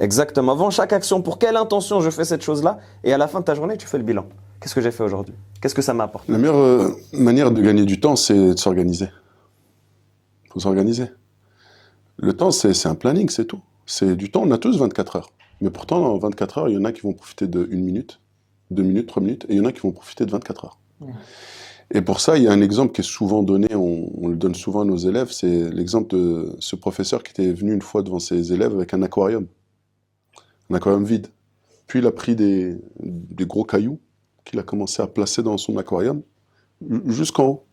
[0.00, 0.52] Exactement.
[0.52, 2.78] Avant chaque action, pour quelle intention je fais cette chose-là?
[3.04, 4.24] Et à la fin de ta journée, tu fais le bilan.
[4.62, 5.34] Qu'est-ce que j'ai fait aujourd'hui?
[5.60, 9.08] Qu'est-ce que ça m'apporte La meilleure euh, manière de gagner du temps, c'est de s'organiser.
[10.44, 11.06] Il faut s'organiser.
[12.16, 13.60] Le temps, c'est un planning, c'est tout.
[13.86, 15.32] C'est du temps, on a tous 24 heures.
[15.60, 18.20] Mais pourtant, dans 24 heures, il y en a qui vont profiter de une minute,
[18.70, 20.78] 2 minutes, 3 minutes, et il y en a qui vont profiter de 24 heures.
[21.90, 24.36] Et pour ça, il y a un exemple qui est souvent donné, on, on le
[24.36, 28.02] donne souvent à nos élèves, c'est l'exemple de ce professeur qui était venu une fois
[28.02, 29.48] devant ses élèves avec un aquarium,
[30.70, 31.26] un aquarium vide.
[31.88, 33.98] Puis il a pris des, des gros cailloux
[34.44, 36.22] qu'il a commencé à placer dans son aquarium
[37.06, 37.64] jusqu'en haut.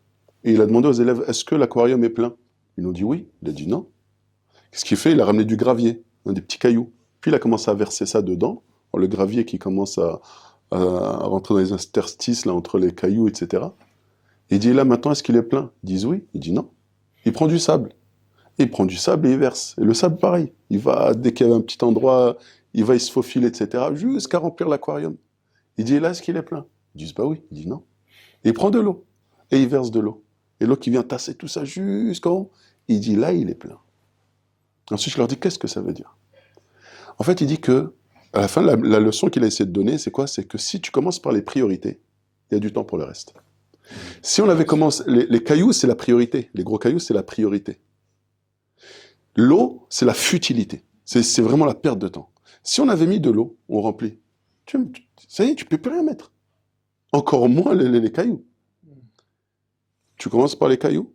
[0.43, 2.33] Et il a demandé aux élèves, est-ce que l'aquarium est plein?
[2.77, 3.27] Ils ont dit oui.
[3.41, 3.87] Il a dit non.
[4.71, 5.11] Qu'est-ce qu'il fait?
[5.11, 6.91] Il a ramené du gravier, hein, des petits cailloux.
[7.21, 8.63] Puis il a commencé à verser ça dedans.
[8.95, 10.21] Le gravier qui commence à,
[10.71, 13.63] rentrer dans les interstices là, entre les cailloux, etc.
[14.49, 15.71] Et il dit là maintenant, est-ce qu'il est plein?
[15.83, 16.23] Ils disent oui.
[16.33, 16.69] Il dit non.
[17.25, 17.93] Il prend du sable.
[18.57, 19.75] Il prend du sable et il verse.
[19.79, 20.51] Et le sable, pareil.
[20.69, 22.37] Il va, dès qu'il y a un petit endroit,
[22.73, 23.85] il va, il se faufile, etc.
[23.95, 25.15] Jusqu'à remplir l'aquarium.
[25.79, 27.41] Il dit là, est-ce qu'il est plein Ils disent bah oui.
[27.51, 27.85] Il dit non.
[28.43, 29.05] Il prend de l'eau.
[29.49, 30.25] Et il verse de l'eau.
[30.59, 32.51] Et l'eau qui vient tasser tout ça jusqu'en haut.
[32.89, 33.79] Il dit là, il est plein.
[34.91, 36.17] Ensuite, je leur dis qu'est-ce que ça veut dire?
[37.17, 37.93] En fait, il dit que,
[38.33, 40.27] à la fin, la, leçon qu'il a essayé de donner, c'est quoi?
[40.27, 42.01] C'est que si tu commences par les priorités,
[42.51, 43.33] il y a du temps pour le reste.
[44.21, 46.49] Si on avait commencé, les, cailloux, c'est la priorité.
[46.55, 47.79] Les gros cailloux, c'est la priorité.
[49.37, 50.83] L'eau, c'est la futilité.
[51.05, 52.31] C'est vraiment la perte de temps.
[52.63, 54.19] Si on avait mis de l'eau, on remplit.
[54.69, 54.77] Tu,
[55.27, 56.31] ça y est, tu peux plus rien mettre.
[57.11, 58.45] Encore moins les, cailloux.
[60.15, 61.11] Tu commences par les cailloux,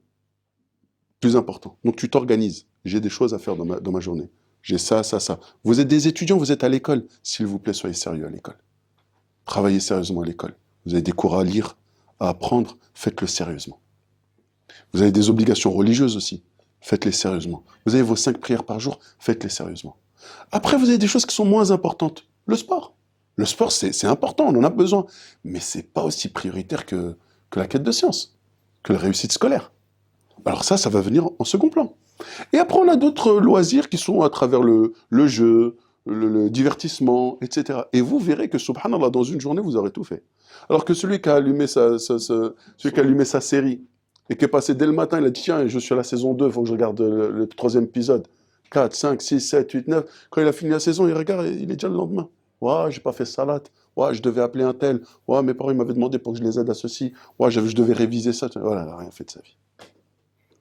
[1.20, 1.78] plus important.
[1.84, 2.66] Donc tu t'organises.
[2.84, 4.28] J'ai des choses à faire dans ma journée.
[4.60, 5.38] J'ai ça, ça, ça.
[5.62, 7.06] Vous êtes des étudiants, vous êtes à l'école.
[7.22, 8.58] S'il vous plaît, soyez sérieux à l'école.
[9.44, 10.56] Travaillez sérieusement à l'école.
[10.84, 11.76] Vous avez des cours à lire,
[12.18, 13.80] à apprendre, faites-le sérieusement.
[14.92, 16.42] Vous avez des obligations religieuses aussi,
[16.80, 17.62] faites-les sérieusement.
[17.86, 19.96] Vous avez vos cinq prières par jour, faites-les sérieusement.
[20.50, 22.26] Après, vous avez des choses qui sont moins importantes.
[22.46, 22.96] Le sport.
[23.36, 25.06] Le sport, c'est important, on en a besoin.
[25.44, 27.16] Mais c'est pas aussi prioritaire que,
[27.56, 28.36] la quête de science,
[28.82, 29.72] que la réussite scolaire.
[30.44, 31.94] Alors ça, ça va venir en second plan.
[32.52, 34.92] Et après, on a d'autres loisirs qui sont à travers le,
[35.26, 35.76] jeu,
[36.06, 37.80] le, divertissement, etc.
[37.92, 40.22] Et vous verrez que, subhanallah, dans une journée, vous aurez tout fait.
[40.68, 43.82] Alors que celui qui a allumé sa, sa- sa- celui qui a allumé sa série
[44.30, 46.04] et qui est passé dès le matin, il a dit Tiens, je suis à la
[46.04, 48.26] saison 2, il faut que je regarde le, le troisième épisode.
[48.70, 50.04] 4, 5, 6, 7, 8, 9.
[50.30, 52.28] Quand il a fini la saison, il regarde, il est déjà le lendemain.
[52.64, 53.60] Ouais, j'ai pas fait salat.
[53.94, 55.02] Ouais, je devais appeler un tel.
[55.28, 57.12] Ouais, mes parents m'avaient demandé pour que je les aide à ceci.
[57.38, 58.48] Ouais, je, devais réviser ça.
[58.56, 59.54] Voilà, il n'a rien fait de sa vie.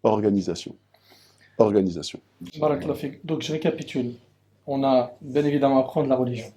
[0.03, 0.75] Organisation.
[1.57, 2.19] Organisation.
[3.23, 4.15] Donc je récapitule.
[4.67, 6.47] On a bien évidemment apprendre la religion.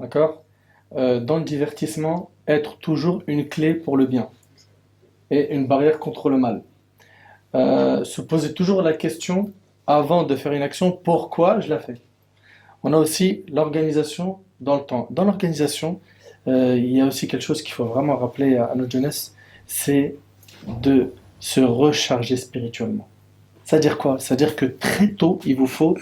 [0.00, 0.42] D'accord?
[0.96, 4.28] Euh, Dans le divertissement, être toujours une clé pour le bien
[5.30, 6.64] et une barrière contre le mal.
[7.54, 9.52] Euh, se poser toujours la question
[9.86, 12.00] avant de faire une action, pourquoi je la fais?
[12.82, 15.06] On a aussi l'organisation dans le temps.
[15.10, 16.00] Dans l'organisation,
[16.48, 19.34] euh, il y a aussi quelque chose qu'il faut vraiment rappeler à, à notre jeunesse,
[19.66, 20.16] c'est
[20.66, 23.08] de se recharger spirituellement.
[23.64, 24.18] C'est-à-dire quoi?
[24.18, 25.96] C'est-à-dire que très tôt, il vous faut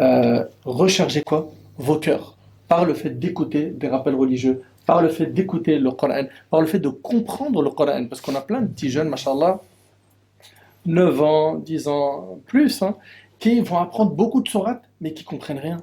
[0.00, 1.50] euh, recharger quoi?
[1.78, 2.36] Vos cœurs.
[2.68, 6.66] Par le fait d'écouter des rappels religieux, par le fait d'écouter le Coran, par le
[6.66, 8.06] fait de comprendre le Coran.
[8.08, 9.60] Parce qu'on a plein de petits jeunes, machallah,
[10.86, 12.96] 9 ans, 10 ans, plus, hein,
[13.38, 15.82] qui vont apprendre beaucoup de sourates, mais qui comprennent rien.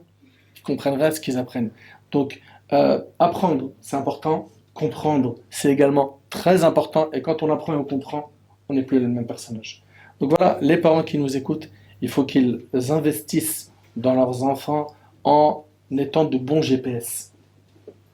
[0.55, 1.69] Qui comprennent rien à ce qu'ils apprennent.
[2.11, 2.41] Donc,
[2.73, 4.49] euh, apprendre, c'est important.
[4.73, 7.09] Comprendre, c'est également très important.
[7.13, 8.31] Et quand on apprend et on comprend,
[8.69, 9.83] on n'est plus le même personnage.
[10.19, 11.69] Donc voilà, les parents qui nous écoutent,
[12.01, 14.87] il faut qu'ils investissent dans leurs enfants
[15.23, 17.33] en étant de bons GPS.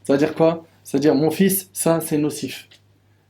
[0.03, 0.65] C'est-à-dire quoi?
[0.83, 2.69] C'est-à-dire, mon fils, ça c'est nocif.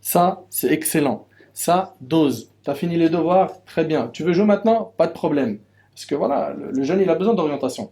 [0.01, 1.25] Ça, c'est excellent.
[1.53, 2.51] Ça, dose.
[2.63, 3.63] Tu as fini les devoirs?
[3.65, 4.09] Très bien.
[4.13, 4.93] Tu veux jouer maintenant?
[4.97, 5.59] Pas de problème.
[5.93, 7.89] Parce que voilà, le, le jeune, il a besoin d'orientation.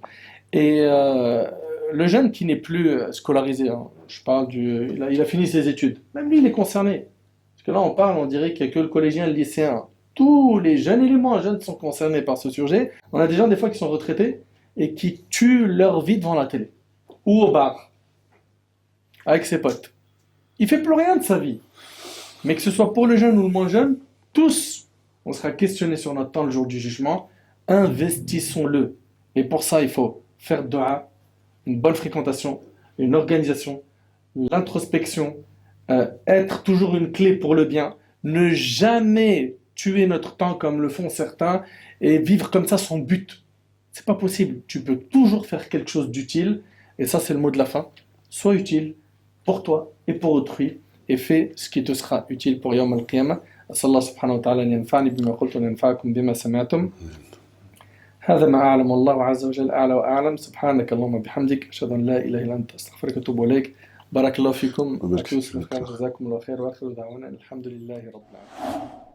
[0.52, 1.50] Et euh,
[1.94, 4.90] le jeune qui n'est plus euh, scolarisé, hein, je parle du.
[5.12, 6.00] Il a, fini ses études.
[6.16, 7.06] Même lui, il est concerné.
[7.56, 9.86] Parce que là, on parle, on dirait qu'il n'y a que le collégien le lycéen.
[10.16, 12.92] Tous les jeunes et les moins jeunes sont concernés par ce sujet.
[13.12, 14.42] On a des gens, des fois, qui sont retraités
[14.76, 16.72] et qui tuent leur vie devant la télé.
[17.26, 17.92] Ou au bar.
[19.26, 19.94] Avec ses potes.
[20.60, 21.60] Il fait plus rien de sa vie.
[22.44, 23.98] Mais que ce soit pour le jeune ou le moins jeune,
[24.34, 24.88] tous,
[25.26, 27.30] on sera questionné sur notre temps le jour du jugement.
[27.68, 28.98] Investissons-le.
[29.36, 31.10] Et pour ça, il faut faire dua,
[31.67, 32.61] une bonne fréquentation,
[32.99, 33.83] une organisation,
[34.37, 35.37] l'introspection,
[35.91, 37.95] euh, être toujours une clé pour le bien,
[38.25, 41.63] ne jamais tuer notre temps comme le font certains
[42.01, 43.43] et vivre comme ça sans but.
[43.93, 44.61] C'est pas possible.
[44.67, 46.63] Tu peux toujours faire quelque chose d'utile.
[46.99, 47.89] Et ça, c'est le mot de la fin.
[48.29, 48.95] Sois utile
[49.45, 50.79] pour toi et pour autrui
[51.09, 53.41] et fais ce qui te sera utile pour Yawm al-Qiyamah.
[53.71, 56.91] أسأل الله سبحانه وتعالى أن ينفعني بما قلت وينفعكم بما سمعتم
[58.26, 58.92] هذا ما أعلم.
[58.92, 60.36] والله عز وجل أعلى وأعلم.
[60.38, 61.68] سبحانك اللهم وبحمدك.
[61.70, 62.76] أشهد أن لا إله إلا أنت.
[62.76, 63.76] أستغفرك وأتوب إليك.
[64.12, 65.00] بارك الله فيكم.
[65.74, 66.62] جزاكم الله خير.
[66.62, 69.13] وآخر دعوانا الحمد لله رب العالمين.